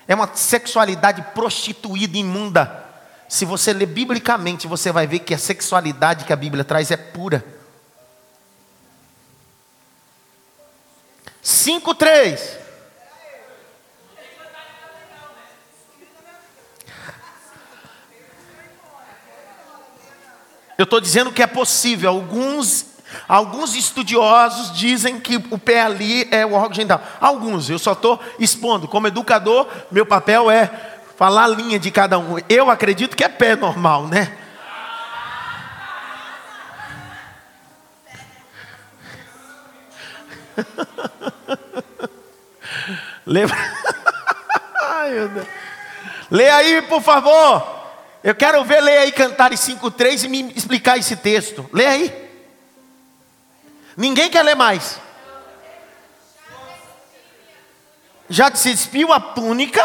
é 0.08 0.14
uma 0.14 0.34
sexualidade 0.34 1.20
prostituída, 1.34 2.16
imunda. 2.16 2.84
Se 3.28 3.44
você 3.44 3.74
ler 3.74 3.86
biblicamente, 3.86 4.66
você 4.66 4.90
vai 4.90 5.06
ver 5.06 5.18
que 5.18 5.34
a 5.34 5.38
sexualidade 5.38 6.24
que 6.24 6.32
a 6.32 6.36
Bíblia 6.36 6.64
traz 6.64 6.90
é 6.90 6.96
pura. 6.96 7.44
5:3 11.42 12.56
Eu 20.78 20.84
estou 20.84 21.00
dizendo 21.00 21.32
que 21.32 21.42
é 21.42 21.46
possível. 21.46 22.08
Alguns 22.08 22.97
Alguns 23.26 23.74
estudiosos 23.74 24.76
dizem 24.76 25.18
que 25.18 25.36
o 25.50 25.58
pé 25.58 25.80
ali 25.82 26.28
é 26.30 26.44
o 26.44 26.52
órgão 26.52 26.74
genital. 26.74 27.02
Alguns, 27.20 27.70
eu 27.70 27.78
só 27.78 27.92
estou 27.92 28.20
expondo. 28.38 28.86
Como 28.86 29.06
educador, 29.06 29.66
meu 29.90 30.04
papel 30.04 30.50
é 30.50 30.70
falar 31.16 31.44
a 31.44 31.48
linha 31.48 31.78
de 31.78 31.90
cada 31.90 32.18
um. 32.18 32.36
Eu 32.48 32.70
acredito 32.70 33.16
que 33.16 33.24
é 33.24 33.28
pé 33.28 33.56
normal, 33.56 34.06
né? 34.06 34.36
Lembra? 43.26 43.56
Lê 46.30 46.50
aí, 46.50 46.82
por 46.82 47.02
favor. 47.02 47.78
Eu 48.22 48.34
quero 48.34 48.62
ver 48.64 48.80
ler 48.80 48.98
aí 48.98 49.12
Cantares 49.12 49.60
5.3 49.60 50.24
e 50.24 50.28
me 50.28 50.52
explicar 50.54 50.98
esse 50.98 51.16
texto. 51.16 51.68
Lê 51.72 51.86
aí. 51.86 52.27
Ninguém 53.98 54.30
quer 54.30 54.44
ler 54.44 54.54
mais. 54.54 55.00
Já 58.30 58.54
se 58.54 58.70
despiu 58.70 59.12
a 59.12 59.18
túnica. 59.18 59.82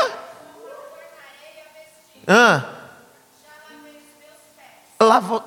Ah. 2.27 2.63
Lavou. 4.99 5.43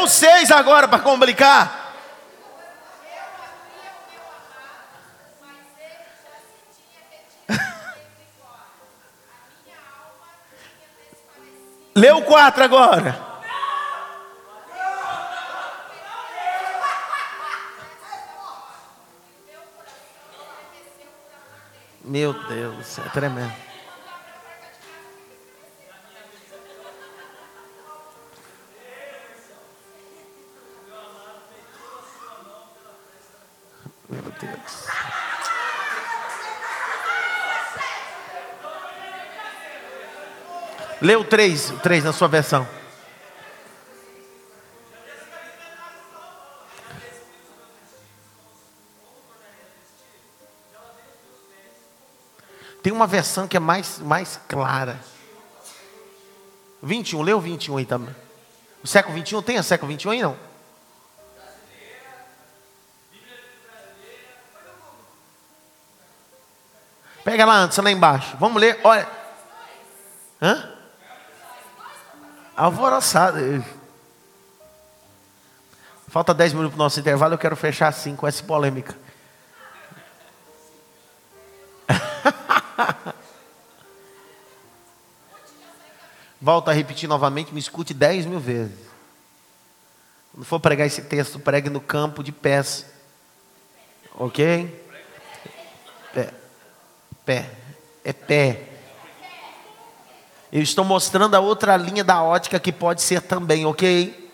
O 0.00 0.06
seis 0.10 0.50
agora 0.50 0.86
para 0.86 0.98
complicar. 0.98 1.77
Lê 11.98 12.12
o 12.12 12.22
quatro 12.22 12.62
agora. 12.62 13.18
Meu 22.04 22.32
Deus, 22.46 23.00
é 23.00 23.08
tremendo. 23.08 23.52
Meu 34.08 34.22
Deus. 34.40 35.17
Lê 41.00 41.14
o 41.14 41.24
3, 41.24 41.70
o 41.70 41.78
3 41.78 42.04
na 42.04 42.12
sua 42.12 42.26
versão. 42.26 42.66
Tem 52.82 52.92
uma 52.92 53.06
versão 53.06 53.46
que 53.46 53.56
é 53.56 53.60
mais, 53.60 53.98
mais 53.98 54.40
clara. 54.48 54.98
21, 56.82 57.22
lê 57.22 57.32
o 57.32 57.40
21 57.40 57.76
aí 57.76 57.84
também. 57.84 58.14
O 58.82 58.86
século 58.86 59.14
21 59.14 59.42
tem 59.42 59.58
a 59.58 59.62
século 59.62 59.90
21 59.90 60.10
aí 60.10 60.22
não? 60.22 60.36
Pega 67.24 67.44
lá 67.44 67.56
antes, 67.56 67.76
lá 67.76 67.90
embaixo. 67.90 68.36
Vamos 68.38 68.60
ler. 68.60 68.80
Olha. 68.82 69.06
Hã? 70.40 70.77
Alvoroçado. 72.58 73.64
Falta 76.08 76.34
10 76.34 76.54
minutos 76.54 76.72
para 76.72 76.80
o 76.80 76.84
nosso 76.84 76.98
intervalo. 76.98 77.34
Eu 77.34 77.38
quero 77.38 77.54
fechar 77.54 77.86
assim 77.86 78.16
com 78.16 78.26
essa 78.26 78.42
polêmica. 78.42 78.98
Volto 86.42 86.68
a 86.68 86.72
repetir 86.72 87.08
novamente, 87.08 87.54
me 87.54 87.60
escute 87.60 87.94
10 87.94 88.26
mil 88.26 88.40
vezes. 88.40 88.88
Quando 90.32 90.44
for 90.44 90.58
pregar 90.58 90.84
esse 90.84 91.02
texto, 91.02 91.38
pregue 91.38 91.70
no 91.70 91.80
campo 91.80 92.24
de 92.24 92.32
pés. 92.32 92.86
Ok? 94.16 94.84
Pé. 96.12 96.34
Pé. 97.24 97.48
É 98.02 98.12
pé. 98.12 98.67
Eu 100.50 100.62
estou 100.62 100.82
mostrando 100.82 101.34
a 101.34 101.40
outra 101.40 101.76
linha 101.76 102.02
da 102.02 102.22
ótica 102.22 102.58
que 102.58 102.72
pode 102.72 103.02
ser 103.02 103.20
também, 103.20 103.66
ok? 103.66 104.28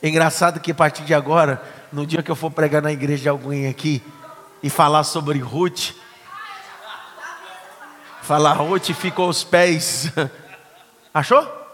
É 0.00 0.08
engraçado 0.08 0.60
que 0.60 0.70
a 0.70 0.74
partir 0.74 1.02
de 1.02 1.12
agora, 1.12 1.60
no 1.90 2.06
dia 2.06 2.22
que 2.22 2.30
eu 2.30 2.36
for 2.36 2.50
pregar 2.50 2.80
na 2.80 2.92
igreja 2.92 3.22
de 3.22 3.28
alguém 3.28 3.66
aqui 3.66 4.00
e 4.62 4.70
falar 4.70 5.02
sobre 5.02 5.40
Ruth, 5.40 5.90
falar 8.22 8.52
Ruth 8.52 8.92
ficou 8.92 9.26
aos 9.26 9.42
pés. 9.42 10.12
Achou? 11.12 11.65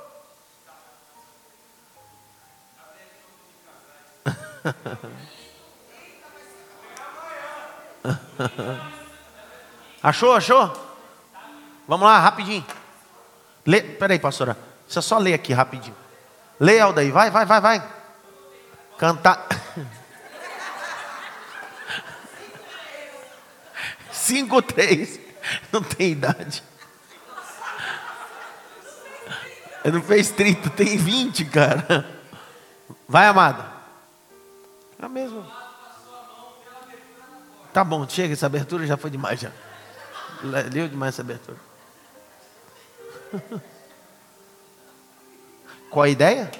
Achou, 10.02 10.32
achou? 10.34 10.72
Vamos 11.86 12.06
lá, 12.06 12.18
rapidinho. 12.18 12.66
Lê, 13.64 13.80
peraí, 13.82 14.18
pastora. 14.18 14.56
Você 14.88 15.00
só 15.00 15.18
lê 15.18 15.32
aqui 15.32 15.52
rapidinho. 15.52 15.94
Lê, 16.58 16.80
Aldaí, 16.80 17.10
vai, 17.10 17.30
vai, 17.30 17.46
vai, 17.46 17.60
vai. 17.60 17.88
Cantar. 18.98 19.46
Cinco, 24.10 24.60
três. 24.62 25.20
Não 25.72 25.82
tem 25.82 26.12
idade. 26.12 26.62
Ele 29.84 29.96
não 29.96 30.02
fez 30.02 30.30
30, 30.30 30.70
tem 30.70 30.96
20, 30.96 31.44
cara. 31.46 32.08
Vai, 33.08 33.26
amada. 33.26 33.66
É 35.00 35.08
mesmo. 35.08 35.44
Tá 37.72 37.82
bom, 37.82 38.08
chega, 38.08 38.34
essa 38.34 38.46
abertura 38.46 38.86
já 38.86 38.96
foi 38.96 39.10
demais 39.10 39.40
já. 39.40 39.50
Leu 40.42 40.88
demais 40.88 41.14
essa 41.14 41.22
abertura. 41.22 41.56
Qual 45.90 46.02
a 46.02 46.08
ideia? 46.08 46.50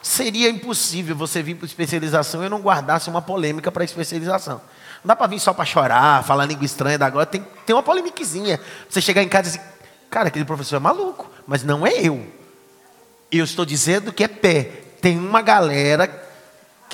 Seria 0.00 0.48
impossível 0.48 1.16
você 1.16 1.42
vir 1.42 1.56
para 1.56 1.66
especialização 1.66 2.44
e 2.44 2.48
não 2.48 2.60
guardasse 2.60 3.10
uma 3.10 3.20
polêmica 3.20 3.72
para 3.72 3.84
especialização. 3.84 4.60
Não 5.04 5.08
dá 5.08 5.16
para 5.16 5.26
vir 5.26 5.40
só 5.40 5.52
para 5.52 5.64
chorar, 5.64 6.24
falar 6.24 6.46
língua 6.46 6.64
estranha 6.64 6.96
da 6.96 7.06
agora, 7.06 7.26
tem, 7.26 7.44
tem 7.66 7.74
uma 7.74 7.82
polemiquezinha. 7.82 8.60
Você 8.88 9.00
chegar 9.00 9.22
em 9.22 9.28
casa 9.28 9.48
e 9.48 9.52
dizer, 9.52 9.64
cara, 10.08 10.28
aquele 10.28 10.44
professor 10.44 10.76
é 10.76 10.78
maluco, 10.78 11.30
mas 11.46 11.62
não 11.64 11.86
é 11.86 11.92
eu. 12.00 12.24
Eu 13.30 13.44
estou 13.44 13.66
dizendo 13.66 14.12
que 14.12 14.22
é 14.24 14.28
pé. 14.28 14.62
Tem 15.00 15.18
uma 15.18 15.42
galera 15.42 16.06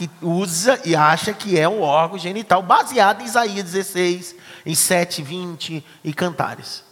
que 0.08 0.24
usa 0.24 0.80
e 0.84 0.94
acha 0.96 1.32
que 1.32 1.58
é 1.58 1.68
um 1.68 1.82
órgão 1.82 2.18
genital, 2.18 2.62
baseado 2.62 3.22
em 3.22 3.24
Isaías 3.24 3.64
16, 3.64 4.34
em 4.64 4.74
7, 4.74 5.22
20 5.22 5.84
e 6.04 6.14
Cantares. 6.14 6.84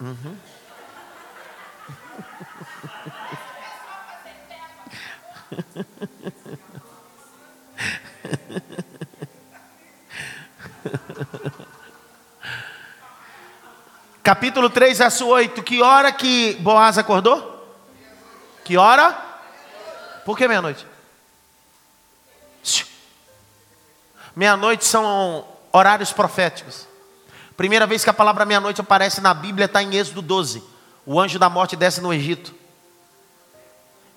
Uhum. 0.00 0.36
Capítulo 14.22 14.68
3, 14.68 14.98
verso 14.98 15.26
8. 15.28 15.62
Que 15.62 15.80
hora 15.80 16.10
que 16.10 16.54
Boaz 16.54 16.98
acordou? 16.98 17.54
Que 18.64 18.76
hora? 18.76 19.16
Por 20.24 20.36
que 20.36 20.48
meia-noite? 20.48 20.84
Meia-noite 24.36 24.84
são 24.84 25.46
horários 25.72 26.12
proféticos. 26.12 26.86
Primeira 27.56 27.86
vez 27.86 28.04
que 28.04 28.10
a 28.10 28.12
palavra 28.12 28.44
meia-noite 28.44 28.82
aparece 28.82 29.18
na 29.22 29.32
Bíblia 29.32 29.64
está 29.64 29.82
em 29.82 29.96
Êxodo 29.96 30.20
12. 30.20 30.62
O 31.06 31.18
anjo 31.18 31.38
da 31.38 31.48
morte 31.48 31.74
desce 31.74 32.02
no 32.02 32.12
Egito. 32.12 32.54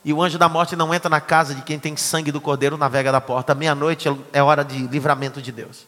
E 0.03 0.12
o 0.12 0.21
anjo 0.21 0.38
da 0.38 0.49
morte 0.49 0.75
não 0.75 0.93
entra 0.93 1.10
na 1.10 1.21
casa 1.21 1.55
de 1.55 1.62
quem 1.62 1.79
tem 1.79 1.95
sangue 1.95 2.34
do 2.34 2.41
cordeiro, 2.41 2.77
navega 2.77 3.13
da 3.13 3.21
porta. 3.21 3.55
Meia-noite 3.55 4.10
é 4.34 4.43
hora 4.43 4.65
de 4.65 4.88
livramento 4.88 5.41
de 5.41 5.53
Deus. 5.53 5.88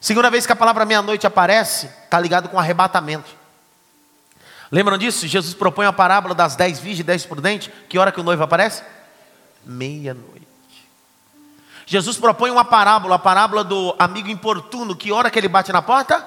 Segunda 0.00 0.30
vez 0.30 0.46
que 0.46 0.52
a 0.52 0.56
palavra 0.56 0.86
meia-noite 0.86 1.26
aparece, 1.26 1.90
está 2.04 2.18
ligado 2.18 2.48
com 2.48 2.58
arrebatamento. 2.58 3.28
Lembram 4.72 4.96
disso? 4.96 5.26
Jesus 5.26 5.52
propõe 5.52 5.84
a 5.84 5.92
parábola 5.92 6.34
das 6.34 6.56
dez 6.56 6.78
virgens 6.78 7.00
e 7.00 7.04
dez 7.04 7.26
prudentes. 7.26 7.70
Que 7.90 7.98
hora 7.98 8.10
que 8.10 8.20
o 8.20 8.24
noivo 8.24 8.42
aparece? 8.42 8.82
Meia-noite. 9.66 10.45
Jesus 11.86 12.18
propõe 12.18 12.50
uma 12.50 12.64
parábola, 12.64 13.14
a 13.14 13.18
parábola 13.18 13.62
do 13.62 13.94
amigo 13.96 14.28
importuno, 14.28 14.96
que 14.96 15.12
hora 15.12 15.30
que 15.30 15.38
ele 15.38 15.48
bate 15.48 15.72
na 15.72 15.80
porta? 15.80 16.26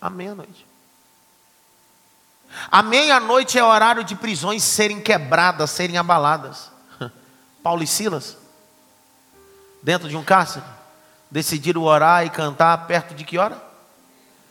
À 0.00 0.10
meia-noite. 0.10 0.66
A 2.68 2.82
meia-noite 2.82 3.56
é 3.56 3.62
horário 3.62 4.02
de 4.02 4.16
prisões 4.16 4.64
serem 4.64 5.00
quebradas, 5.00 5.70
serem 5.70 5.96
abaladas. 5.96 6.72
Paulo 7.62 7.84
e 7.84 7.86
Silas, 7.86 8.36
dentro 9.80 10.08
de 10.08 10.16
um 10.16 10.24
cárcere, 10.24 10.64
decidiram 11.30 11.82
orar 11.82 12.26
e 12.26 12.30
cantar 12.30 12.86
perto 12.88 13.14
de 13.14 13.24
que 13.24 13.38
hora? 13.38 13.62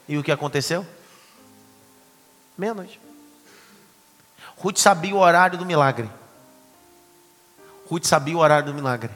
E 0.08 0.16
o 0.16 0.22
que 0.22 0.32
aconteceu? 0.32 0.86
Meia-noite. 2.56 2.98
Ruth 4.56 4.78
sabia 4.78 5.14
o 5.14 5.18
horário 5.18 5.58
do 5.58 5.66
milagre. 5.66 6.10
Ruth 7.90 8.06
sabia 8.06 8.36
o 8.36 8.40
horário 8.40 8.66
do 8.66 8.74
milagre. 8.74 9.12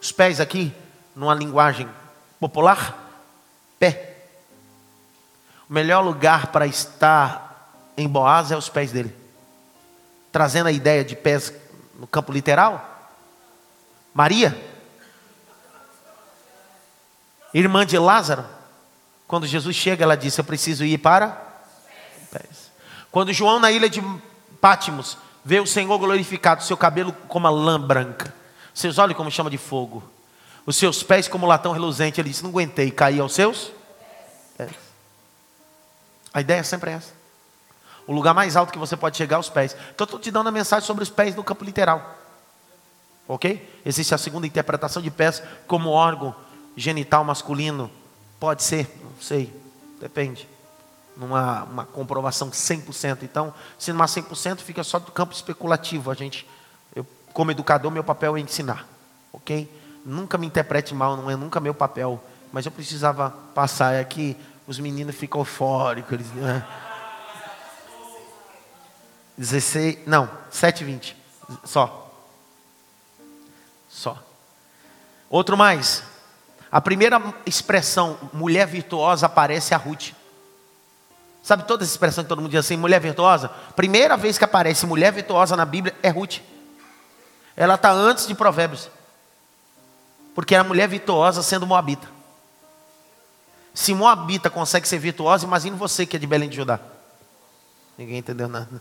Os 0.00 0.12
pés 0.12 0.40
aqui, 0.40 0.72
numa 1.14 1.34
linguagem 1.34 1.88
popular, 2.38 2.96
pé. 3.78 4.16
O 5.68 5.72
melhor 5.72 6.02
lugar 6.02 6.48
para 6.48 6.66
estar 6.66 7.72
em 7.96 8.08
Boaz 8.08 8.50
é 8.50 8.56
os 8.56 8.68
pés 8.68 8.92
dele. 8.92 9.14
Trazendo 10.30 10.68
a 10.68 10.72
ideia 10.72 11.04
de 11.04 11.16
pés 11.16 11.52
no 11.98 12.06
campo 12.06 12.32
literal. 12.32 13.10
Maria, 14.14 14.56
irmã 17.52 17.84
de 17.84 17.98
Lázaro, 17.98 18.44
quando 19.26 19.46
Jesus 19.46 19.76
chega, 19.76 20.04
ela 20.04 20.16
disse: 20.16 20.40
Eu 20.40 20.44
preciso 20.44 20.84
ir 20.84 20.98
para 20.98 21.46
pés. 22.30 22.70
Quando 23.10 23.32
João, 23.32 23.58
na 23.58 23.70
ilha 23.70 23.88
de 23.88 24.02
Pátimos, 24.60 25.16
vê 25.44 25.60
o 25.60 25.66
Senhor 25.66 25.98
glorificado, 25.98 26.62
seu 26.62 26.76
cabelo 26.76 27.12
como 27.28 27.46
a 27.46 27.50
lã 27.50 27.80
branca, 27.80 28.34
seus 28.80 28.98
olhos 28.98 29.16
como 29.16 29.30
chama 29.30 29.50
de 29.50 29.58
fogo, 29.58 30.02
os 30.64 30.76
seus 30.76 31.02
pés 31.02 31.28
como 31.28 31.46
latão 31.46 31.72
reluzente, 31.72 32.20
ele 32.20 32.28
disse: 32.28 32.42
Não 32.42 32.50
aguentei, 32.50 32.90
caí 32.90 33.20
aos 33.20 33.34
seus 33.34 33.72
pés. 34.56 34.70
A 36.32 36.40
ideia 36.40 36.62
sempre 36.62 36.90
é 36.90 36.94
essa. 36.94 37.12
O 38.06 38.12
lugar 38.12 38.34
mais 38.34 38.56
alto 38.56 38.72
que 38.72 38.78
você 38.78 38.96
pode 38.96 39.16
chegar 39.16 39.36
aos 39.36 39.48
pés. 39.48 39.76
Então, 39.94 40.04
estou 40.04 40.18
te 40.18 40.30
dando 40.30 40.48
a 40.48 40.52
mensagem 40.52 40.86
sobre 40.86 41.02
os 41.02 41.10
pés 41.10 41.34
no 41.34 41.44
campo 41.44 41.64
literal. 41.64 42.16
Ok? 43.26 43.80
Existe 43.84 44.14
a 44.14 44.18
segunda 44.18 44.46
interpretação 44.46 45.02
de 45.02 45.10
pés 45.10 45.42
como 45.66 45.90
órgão 45.90 46.34
genital 46.76 47.22
masculino. 47.24 47.90
Pode 48.40 48.62
ser, 48.62 48.88
não 49.02 49.20
sei, 49.20 49.52
depende 50.00 50.48
numa 51.18 51.64
uma 51.64 51.84
comprovação 51.84 52.50
100%. 52.50 53.18
Então, 53.22 53.52
se 53.78 53.92
não 53.92 54.02
há 54.02 54.06
100%, 54.06 54.58
fica 54.60 54.84
só 54.84 54.98
do 54.98 55.10
campo 55.10 55.34
especulativo. 55.34 56.10
A 56.10 56.14
gente, 56.14 56.46
eu, 56.46 56.48
como 57.38 57.52
educador, 57.52 57.92
meu 57.92 58.02
papel 58.02 58.36
é 58.36 58.40
ensinar, 58.40 58.84
ok? 59.32 59.72
Nunca 60.04 60.36
me 60.36 60.44
interprete 60.44 60.92
mal, 60.92 61.16
não 61.16 61.30
é 61.30 61.36
nunca 61.36 61.60
meu 61.60 61.72
papel. 61.72 62.20
Mas 62.52 62.66
eu 62.66 62.72
precisava 62.72 63.30
passar. 63.54 63.94
É 63.94 64.02
que 64.02 64.36
os 64.66 64.80
meninos 64.80 65.14
ficam 65.14 65.40
eufóricos. 65.40 66.14
Eles, 66.14 66.26
né? 66.32 66.66
16, 69.36 69.98
não, 70.04 70.28
7,20. 70.50 71.14
Só. 71.62 72.12
Só. 73.88 74.20
Outro 75.30 75.56
mais. 75.56 76.02
A 76.72 76.80
primeira 76.80 77.22
expressão, 77.46 78.18
mulher 78.32 78.66
virtuosa, 78.66 79.26
aparece 79.26 79.72
a 79.72 79.76
Ruth. 79.76 80.10
Sabe 81.40 81.68
toda 81.68 81.84
essa 81.84 81.92
expressão 81.92 82.24
que 82.24 82.28
todo 82.28 82.42
mundo 82.42 82.50
diz 82.50 82.58
assim, 82.58 82.76
mulher 82.76 83.00
virtuosa? 83.00 83.48
Primeira 83.76 84.16
vez 84.16 84.36
que 84.36 84.44
aparece 84.44 84.86
mulher 84.86 85.12
virtuosa 85.12 85.54
na 85.54 85.64
Bíblia 85.64 85.94
é 86.02 86.08
Ruth. 86.08 86.40
Ela 87.58 87.74
está 87.74 87.90
antes 87.90 88.28
de 88.28 88.36
Provérbios. 88.36 88.88
Porque 90.32 90.54
é 90.54 90.58
a 90.58 90.64
mulher 90.64 90.88
virtuosa 90.88 91.42
sendo 91.42 91.66
Moabita. 91.66 92.06
Se 93.74 93.92
Moabita 93.92 94.48
consegue 94.48 94.86
ser 94.86 94.98
virtuosa, 94.98 95.44
imagine 95.44 95.76
você 95.76 96.06
que 96.06 96.14
é 96.14 96.20
de 96.20 96.26
Belém 96.26 96.48
de 96.48 96.54
Judá. 96.54 96.78
Ninguém 97.98 98.18
entendeu 98.18 98.48
nada. 98.48 98.80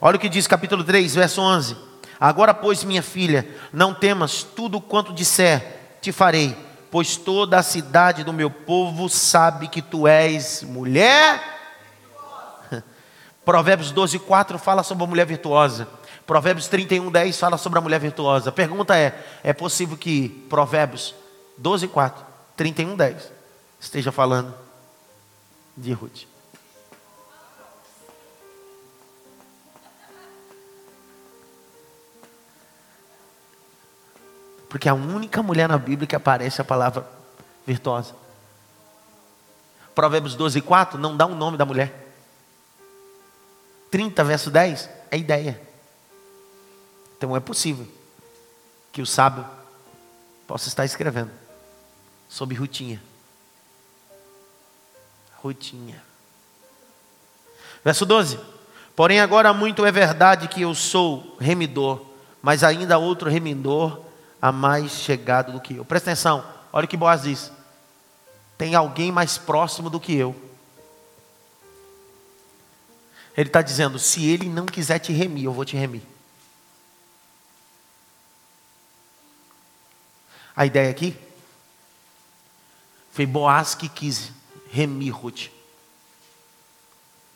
Olha 0.00 0.16
o 0.16 0.20
que 0.20 0.28
diz 0.28 0.46
capítulo 0.46 0.84
3, 0.84 1.16
verso 1.16 1.40
11. 1.40 1.76
Agora, 2.20 2.54
pois, 2.54 2.84
minha 2.84 3.02
filha, 3.02 3.44
não 3.72 3.92
temas, 3.92 4.44
tudo 4.44 4.80
quanto 4.80 5.12
disser, 5.12 5.98
te 6.00 6.12
farei, 6.12 6.56
pois 6.92 7.16
toda 7.16 7.58
a 7.58 7.62
cidade 7.62 8.22
do 8.22 8.32
meu 8.32 8.50
povo 8.50 9.08
sabe 9.08 9.66
que 9.66 9.82
tu 9.82 10.06
és 10.06 10.62
mulher 10.62 11.42
Provérbios 13.44 13.90
12, 13.90 14.18
4 14.20 14.58
fala 14.58 14.82
sobre 14.82 15.04
a 15.04 15.06
mulher 15.06 15.26
virtuosa. 15.26 15.88
Provérbios 16.26 16.68
31, 16.68 17.10
10 17.10 17.38
fala 17.38 17.58
sobre 17.58 17.78
a 17.78 17.82
mulher 17.82 18.00
virtuosa. 18.00 18.48
A 18.48 18.52
pergunta 18.52 18.96
é: 18.96 19.22
é 19.42 19.52
possível 19.52 19.96
que 19.96 20.28
Provérbios 20.48 21.14
12, 21.58 21.88
4, 21.88 22.24
31, 22.56 22.96
10 22.96 23.32
esteja 23.78 24.10
falando 24.10 24.54
de 25.76 25.92
Ruth? 25.92 26.22
Porque 34.68 34.88
é 34.88 34.90
a 34.90 34.94
única 34.94 35.40
mulher 35.42 35.68
na 35.68 35.78
Bíblia 35.78 36.06
que 36.06 36.16
aparece 36.16 36.60
a 36.60 36.64
palavra 36.64 37.06
virtuosa. 37.64 38.14
Provérbios 39.94 40.34
12, 40.34 40.60
4 40.62 40.98
não 40.98 41.16
dá 41.16 41.26
o 41.26 41.30
um 41.30 41.36
nome 41.36 41.56
da 41.56 41.64
mulher. 41.64 42.12
30, 43.90 44.24
verso 44.24 44.50
10, 44.50 44.90
é 45.12 45.16
ideia. 45.16 45.73
Então 47.24 47.34
é 47.34 47.40
possível 47.40 47.88
que 48.92 49.00
o 49.00 49.06
sábio 49.06 49.46
possa 50.46 50.68
estar 50.68 50.84
escrevendo 50.84 51.30
sobre 52.28 52.54
Rutinha. 52.54 53.02
Rutinha. 55.42 56.02
Verso 57.82 58.04
12. 58.04 58.38
Porém, 58.94 59.20
agora 59.20 59.54
muito 59.54 59.86
é 59.86 59.90
verdade 59.90 60.48
que 60.48 60.60
eu 60.60 60.74
sou 60.74 61.34
remidor, 61.40 62.04
mas 62.42 62.62
ainda 62.62 62.98
outro 62.98 63.30
remidor 63.30 64.02
a 64.40 64.52
mais 64.52 64.92
chegado 64.92 65.50
do 65.50 65.62
que 65.62 65.76
eu. 65.76 65.84
Presta 65.86 66.10
atenção, 66.10 66.44
olha 66.70 66.84
o 66.84 66.88
que 66.88 66.94
Boaz 66.94 67.22
diz. 67.22 67.50
Tem 68.58 68.74
alguém 68.74 69.10
mais 69.10 69.38
próximo 69.38 69.88
do 69.88 69.98
que 69.98 70.14
eu. 70.14 70.36
Ele 73.34 73.48
está 73.48 73.62
dizendo: 73.62 73.98
se 73.98 74.26
ele 74.26 74.46
não 74.46 74.66
quiser 74.66 74.98
te 74.98 75.10
remir, 75.10 75.44
eu 75.44 75.52
vou 75.54 75.64
te 75.64 75.74
remir. 75.74 76.02
A 80.56 80.64
ideia 80.64 80.90
aqui 80.90 81.16
foi 83.12 83.26
Boaz 83.26 83.74
que 83.74 83.88
quis 83.88 84.32
remir 84.70 85.14
Ruth. 85.14 85.48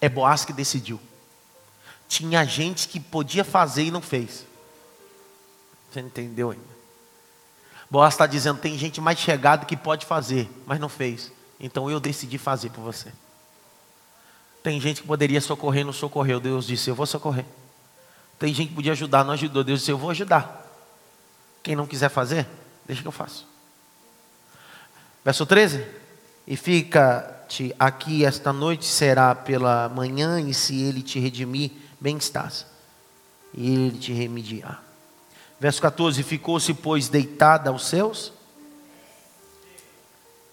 É 0.01 0.09
Boaz 0.09 0.45
que 0.45 0.53
decidiu. 0.53 1.01
Tinha 2.09 2.45
gente 2.45 2.89
que 2.89 2.99
podia 2.99 3.45
fazer 3.45 3.85
e 3.85 3.91
não 3.91 4.01
fez. 4.01 4.47
Você 5.91 6.01
entendeu 6.01 6.51
ainda? 6.51 6.79
Boaz 7.91 8.15
está 8.15 8.27
dizendo: 8.27 8.61
tem 8.61 8.79
gente 8.79 9.01
mais 9.01 9.19
chegada 9.19 9.65
que 9.65 9.77
pode 9.77 10.07
fazer, 10.07 10.49
mas 10.67 10.79
não 10.79 10.89
fez. 10.89 11.33
Então 11.59 11.91
eu 11.91 11.99
decidi 11.99 12.39
fazer 12.39 12.71
por 12.71 12.83
você. 12.83 13.13
Tem 14.63 14.81
gente 14.81 15.03
que 15.03 15.07
poderia 15.07 15.41
socorrer, 15.41 15.85
não 15.85 15.93
socorreu. 15.93 16.41
Deus 16.41 16.67
disse: 16.67 16.91
Eu 16.91 16.95
vou 16.95 17.07
socorrer. 17.07 17.45
Tem 18.39 18.53
gente 18.53 18.69
que 18.69 18.75
podia 18.75 18.93
ajudar, 18.93 19.25
não 19.25 19.33
ajudou. 19.33 19.65
Deus 19.65 19.81
disse: 19.81 19.91
Eu 19.91 19.99
vou 19.99 20.11
ajudar. 20.11 20.67
Quem 21.63 21.75
não 21.75 21.87
quiser 21.87 22.09
fazer, 22.09 22.47
deixa 22.89 23.03
que 23.03 23.07
eu 23.09 23.13
faço. 23.13 23.47
Verso 25.25 25.45
13: 25.45 25.87
E 26.47 26.57
fica-te 26.57 27.75
aqui 27.79 28.25
esta 28.25 28.53
noite, 28.53 28.87
será 28.87 29.35
pela 29.35 29.89
manhã, 29.91 30.41
e 30.41 30.55
se 30.55 30.83
ele 30.83 31.03
te 31.03 31.21
redimir, 31.21 31.71
bem 32.01 32.17
estás. 32.17 32.67
E 33.55 33.71
ele 33.71 33.99
te 33.99 34.13
remedirá. 34.13 34.81
Verso 35.61 35.81
14: 35.83 36.23
Ficou-se, 36.23 36.73
pois, 36.73 37.09
deitada 37.09 37.71
aos 37.71 37.87
seus. 37.87 38.33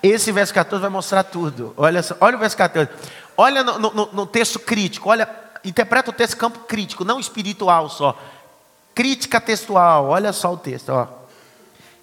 Esse 0.07 0.31
verso 0.31 0.53
14 0.53 0.79
vai 0.81 0.89
mostrar 0.91 1.23
tudo. 1.23 1.73
Olha, 1.75 2.03
só, 2.03 2.15
olha 2.21 2.37
o 2.37 2.39
verso 2.39 2.55
14. 2.55 2.91
Olha 3.37 3.63
no, 3.63 3.77
no, 3.79 3.91
no 4.11 4.25
texto 4.25 4.59
crítico. 4.59 5.09
Olha, 5.09 5.27
interpreta 5.63 6.09
o 6.09 6.13
texto 6.13 6.37
campo 6.37 6.59
crítico, 6.59 7.03
não 7.03 7.19
espiritual 7.19 7.89
só. 7.89 8.17
Crítica 8.93 9.41
textual. 9.41 10.07
Olha 10.07 10.31
só 10.31 10.53
o 10.53 10.57
texto. 10.57 10.89
Ó. 10.89 11.07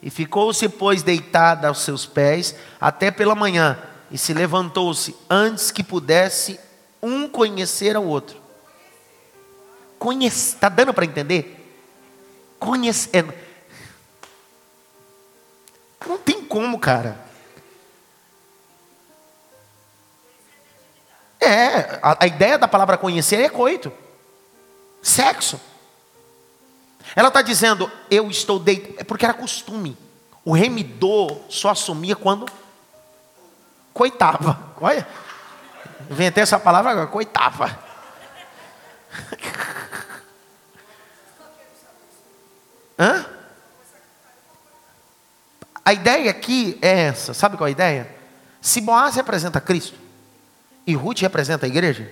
E 0.02 0.10
ficou-se, 0.10 0.68
pois, 0.68 1.02
deitada 1.02 1.68
aos 1.68 1.78
seus 1.78 2.04
pés 2.04 2.54
até 2.80 3.10
pela 3.10 3.34
manhã. 3.34 3.78
E 4.10 4.18
se 4.18 4.34
levantou-se 4.34 5.16
antes 5.30 5.70
que 5.70 5.82
pudesse 5.82 6.58
um 7.02 7.28
conhecer 7.28 7.96
ao 7.96 8.04
outro. 8.04 8.40
Conhece, 9.98 10.54
está 10.54 10.68
dando 10.68 10.92
para 10.92 11.04
entender? 11.04 11.58
Conhecendo. 12.58 13.32
Não 16.06 16.18
tem 16.18 16.44
como, 16.44 16.78
cara. 16.78 17.31
É, 21.42 21.98
a, 22.00 22.24
a 22.24 22.26
ideia 22.28 22.56
da 22.56 22.68
palavra 22.68 22.96
conhecer 22.96 23.40
é 23.40 23.48
coito. 23.48 23.92
Sexo. 25.02 25.60
Ela 27.16 27.26
está 27.28 27.42
dizendo, 27.42 27.90
eu 28.08 28.30
estou 28.30 28.60
deitada. 28.60 29.00
É 29.00 29.04
porque 29.04 29.24
era 29.24 29.34
costume. 29.34 29.98
O 30.44 30.52
remidor 30.52 31.40
só 31.48 31.70
assumia 31.70 32.14
quando 32.14 32.46
coitava. 33.92 34.56
Olha, 34.80 35.06
inventei 36.08 36.44
essa 36.44 36.60
palavra 36.60 36.92
agora, 36.92 37.08
coitava. 37.08 37.76
Hã? 42.96 43.26
A 45.84 45.92
ideia 45.92 46.30
aqui 46.30 46.78
é 46.80 47.00
essa. 47.08 47.34
Sabe 47.34 47.56
qual 47.56 47.66
é 47.66 47.70
a 47.70 47.72
ideia? 47.72 48.16
Se 48.60 48.80
Boaz 48.80 49.16
representa 49.16 49.60
Cristo 49.60 50.01
e 50.86 50.94
Ruth 50.94 51.20
representa 51.20 51.66
a 51.66 51.68
igreja, 51.68 52.10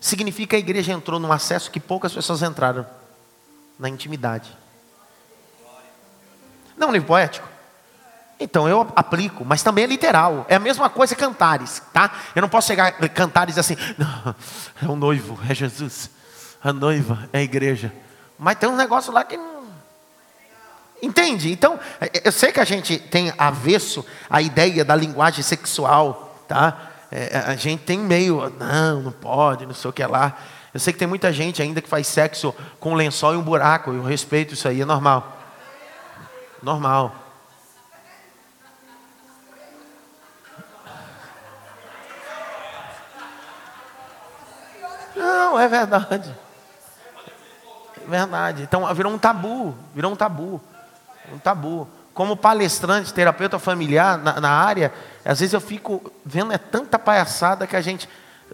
significa 0.00 0.50
que 0.50 0.56
a 0.56 0.58
igreja 0.58 0.92
entrou 0.92 1.18
num 1.18 1.32
acesso 1.32 1.70
que 1.70 1.80
poucas 1.80 2.12
pessoas 2.12 2.42
entraram 2.42 2.86
na 3.78 3.88
intimidade. 3.88 4.56
Não 6.76 6.88
é 6.88 6.90
um 6.90 6.92
livro 6.92 7.08
poético? 7.08 7.48
Então 8.38 8.68
eu 8.68 8.86
aplico, 8.94 9.44
mas 9.44 9.62
também 9.62 9.84
é 9.84 9.86
literal. 9.86 10.44
É 10.48 10.56
a 10.56 10.60
mesma 10.60 10.90
coisa 10.90 11.16
cantares, 11.16 11.82
tá? 11.92 12.12
Eu 12.34 12.42
não 12.42 12.48
posso 12.48 12.68
chegar 12.68 12.92
cantares 13.10 13.56
assim, 13.56 13.76
não, 13.96 14.34
é 14.82 14.86
o 14.86 14.96
noivo, 14.96 15.38
é 15.48 15.54
Jesus. 15.54 16.10
A 16.62 16.72
noiva 16.72 17.28
é 17.32 17.38
a 17.38 17.42
igreja. 17.42 17.92
Mas 18.38 18.58
tem 18.58 18.68
um 18.68 18.76
negócio 18.76 19.12
lá 19.12 19.24
que 19.24 19.36
não. 19.36 19.64
Entende? 21.02 21.50
Então, 21.50 21.78
eu 22.24 22.32
sei 22.32 22.52
que 22.52 22.60
a 22.60 22.64
gente 22.64 22.98
tem 22.98 23.32
avesso 23.38 24.04
à 24.28 24.40
ideia 24.40 24.84
da 24.84 24.96
linguagem 24.96 25.42
sexual, 25.42 26.42
tá? 26.48 26.90
É, 27.10 27.38
a 27.38 27.54
gente 27.54 27.84
tem 27.84 27.98
meio, 27.98 28.52
não, 28.58 29.02
não 29.02 29.12
pode, 29.12 29.64
não 29.64 29.74
sei 29.74 29.90
o 29.90 29.92
que 29.92 30.04
lá. 30.04 30.36
Eu 30.74 30.80
sei 30.80 30.92
que 30.92 30.98
tem 30.98 31.08
muita 31.08 31.32
gente 31.32 31.62
ainda 31.62 31.80
que 31.80 31.88
faz 31.88 32.06
sexo 32.06 32.54
com 32.78 32.92
um 32.92 32.94
lençol 32.94 33.34
e 33.34 33.36
um 33.36 33.42
buraco. 33.42 33.92
Eu 33.92 34.02
respeito 34.02 34.54
isso 34.54 34.68
aí, 34.68 34.82
é 34.82 34.84
normal. 34.84 35.36
Normal. 36.62 37.14
Não, 45.14 45.58
é 45.58 45.66
verdade. 45.68 46.34
É 48.04 48.06
verdade. 48.06 48.62
Então 48.62 48.94
virou 48.94 49.12
um 49.12 49.18
tabu, 49.18 49.74
virou 49.94 50.12
um 50.12 50.16
tabu. 50.16 50.60
Um 51.32 51.38
tabu. 51.38 51.88
Como 52.16 52.34
palestrante, 52.34 53.12
terapeuta 53.12 53.58
familiar 53.58 54.16
na, 54.16 54.40
na 54.40 54.48
área, 54.48 54.90
às 55.22 55.38
vezes 55.38 55.52
eu 55.52 55.60
fico 55.60 56.10
vendo 56.24 56.50
é 56.50 56.56
tanta 56.56 56.98
palhaçada 56.98 57.66
que 57.66 57.76
a 57.76 57.80
gente. 57.82 58.08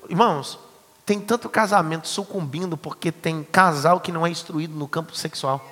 Irmãos, 0.08 0.58
tem 1.06 1.20
tanto 1.20 1.48
casamento 1.48 2.08
sucumbindo 2.08 2.76
porque 2.76 3.12
tem 3.12 3.44
casal 3.44 4.00
que 4.00 4.10
não 4.10 4.26
é 4.26 4.30
instruído 4.30 4.74
no 4.74 4.88
campo 4.88 5.14
sexual. 5.14 5.64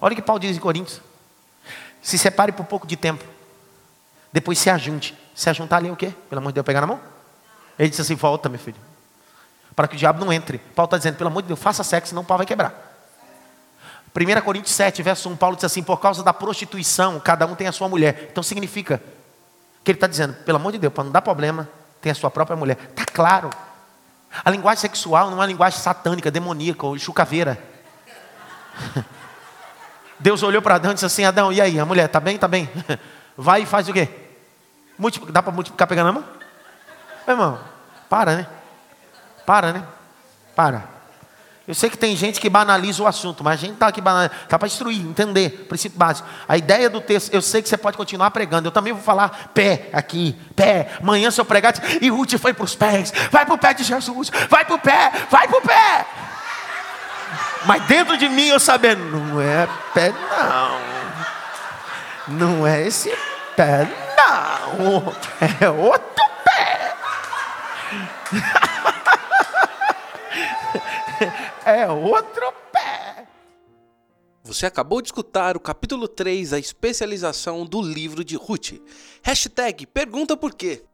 Olha 0.00 0.14
o 0.14 0.16
que 0.16 0.22
Paulo 0.22 0.40
diz 0.40 0.56
em 0.56 0.60
Coríntios. 0.60 1.00
Se 2.02 2.18
separe 2.18 2.50
por 2.50 2.66
pouco 2.66 2.88
de 2.88 2.96
tempo. 2.96 3.24
Depois 4.32 4.58
se 4.58 4.68
ajunte. 4.68 5.16
Se 5.32 5.48
ajuntar 5.48 5.78
ali 5.78 5.88
é 5.90 5.92
o 5.92 5.96
quê? 5.96 6.12
Pelo 6.28 6.40
amor 6.40 6.50
de 6.50 6.54
Deus, 6.54 6.66
pegar 6.66 6.80
na 6.80 6.88
mão? 6.88 7.00
Ele 7.78 7.88
disse 7.88 8.02
assim: 8.02 8.16
volta, 8.16 8.48
meu 8.48 8.58
filho. 8.58 8.80
Para 9.76 9.86
que 9.86 9.94
o 9.94 9.98
diabo 9.98 10.24
não 10.24 10.32
entre. 10.32 10.58
Paulo 10.58 10.88
está 10.88 10.96
dizendo: 10.96 11.18
pelo 11.18 11.30
amor 11.30 11.42
de 11.42 11.46
Deus, 11.46 11.60
faça 11.60 11.84
sexo, 11.84 12.08
senão 12.08 12.22
o 12.22 12.24
pau 12.24 12.36
vai 12.36 12.44
quebrar. 12.44 12.95
1 14.16 14.40
Coríntios 14.40 14.74
7, 14.74 15.02
verso 15.02 15.28
1, 15.28 15.36
Paulo 15.36 15.56
diz 15.56 15.64
assim: 15.64 15.82
por 15.82 15.98
causa 15.98 16.22
da 16.22 16.32
prostituição, 16.32 17.20
cada 17.20 17.46
um 17.46 17.54
tem 17.54 17.66
a 17.66 17.72
sua 17.72 17.86
mulher. 17.86 18.28
Então 18.30 18.42
significa 18.42 19.02
que 19.84 19.90
ele 19.90 19.96
está 19.96 20.06
dizendo: 20.06 20.32
pelo 20.44 20.56
amor 20.56 20.72
de 20.72 20.78
Deus, 20.78 20.92
para 20.92 21.04
não 21.04 21.12
dar 21.12 21.20
problema, 21.20 21.68
tem 22.00 22.10
a 22.10 22.14
sua 22.14 22.30
própria 22.30 22.56
mulher. 22.56 22.78
Está 22.90 23.04
claro. 23.04 23.50
A 24.42 24.50
linguagem 24.50 24.80
sexual 24.80 25.26
não 25.26 25.34
é 25.34 25.40
uma 25.40 25.46
linguagem 25.46 25.78
satânica, 25.78 26.30
demoníaca 26.30 26.86
ou 26.86 26.98
chucaveira. 26.98 27.62
Deus 30.18 30.42
olhou 30.42 30.62
para 30.62 30.76
Adão 30.76 30.92
e 30.92 30.94
disse 30.94 31.06
assim: 31.06 31.24
Adão, 31.24 31.52
e 31.52 31.60
aí, 31.60 31.78
a 31.78 31.84
mulher, 31.84 32.06
está 32.06 32.18
bem? 32.18 32.36
Está 32.36 32.48
bem? 32.48 32.70
Vai 33.36 33.62
e 33.62 33.66
faz 33.66 33.86
o 33.86 33.92
quê? 33.92 34.08
Dá 35.28 35.42
para 35.42 35.52
multiplicar 35.52 35.86
pegando 35.86 36.08
a 36.08 36.12
mão? 36.12 36.24
Meu 37.26 37.36
irmão, 37.36 37.60
para, 38.08 38.34
né? 38.34 38.46
Para, 39.44 39.72
né? 39.74 39.86
Para. 40.54 40.95
Eu 41.68 41.74
sei 41.74 41.90
que 41.90 41.98
tem 41.98 42.14
gente 42.16 42.40
que 42.40 42.48
banaliza 42.48 43.02
o 43.02 43.08
assunto, 43.08 43.42
mas 43.42 43.54
a 43.54 43.56
gente 43.56 43.74
está 43.74 43.88
aqui 43.88 44.00
está 44.00 44.56
para 44.56 44.68
instruir, 44.68 45.00
entender, 45.00 45.66
princípio 45.68 45.98
básico. 45.98 46.28
A 46.48 46.56
ideia 46.56 46.88
do 46.88 47.00
texto, 47.00 47.34
eu 47.34 47.42
sei 47.42 47.60
que 47.60 47.68
você 47.68 47.76
pode 47.76 47.96
continuar 47.96 48.30
pregando. 48.30 48.68
Eu 48.68 48.72
também 48.72 48.92
vou 48.92 49.02
falar 49.02 49.50
pé 49.52 49.88
aqui, 49.92 50.36
pé. 50.54 50.90
Amanhã 51.02 51.28
se 51.28 51.40
eu 51.40 51.44
pregar, 51.44 51.74
e 52.00 52.08
Ruth 52.08 52.38
foi 52.38 52.54
para 52.54 52.64
os 52.64 52.76
pés, 52.76 53.12
vai 53.32 53.44
para 53.44 53.54
o 53.54 53.58
pé 53.58 53.74
de 53.74 53.82
Jesus, 53.82 54.30
vai 54.48 54.64
para 54.64 54.74
o 54.76 54.78
pé, 54.78 55.12
vai 55.28 55.48
para 55.48 55.58
o 55.58 55.62
pé. 55.62 56.06
Mas 57.64 57.84
dentro 57.86 58.16
de 58.16 58.28
mim 58.28 58.46
eu 58.46 58.60
sabendo, 58.60 59.02
não 59.04 59.40
é 59.40 59.68
pé 59.92 60.14
não. 60.30 60.96
Não 62.28 62.66
é 62.66 62.86
esse 62.86 63.12
pé 63.56 63.88
não. 64.16 65.12
É 65.60 65.68
outro 65.68 66.24
pé. 66.44 66.94
é 71.66 71.90
outro 71.90 72.52
pé. 72.72 73.26
Você 74.44 74.64
acabou 74.66 75.02
de 75.02 75.08
escutar 75.08 75.56
o 75.56 75.60
capítulo 75.60 76.06
3, 76.06 76.52
a 76.52 76.58
especialização 76.60 77.66
do 77.66 77.82
livro 77.82 78.24
de 78.24 78.36
Ruth. 78.36 78.74
Hashtag 79.20 79.84
pergunta 79.86 80.36
por 80.36 80.54
quê. 80.54 80.84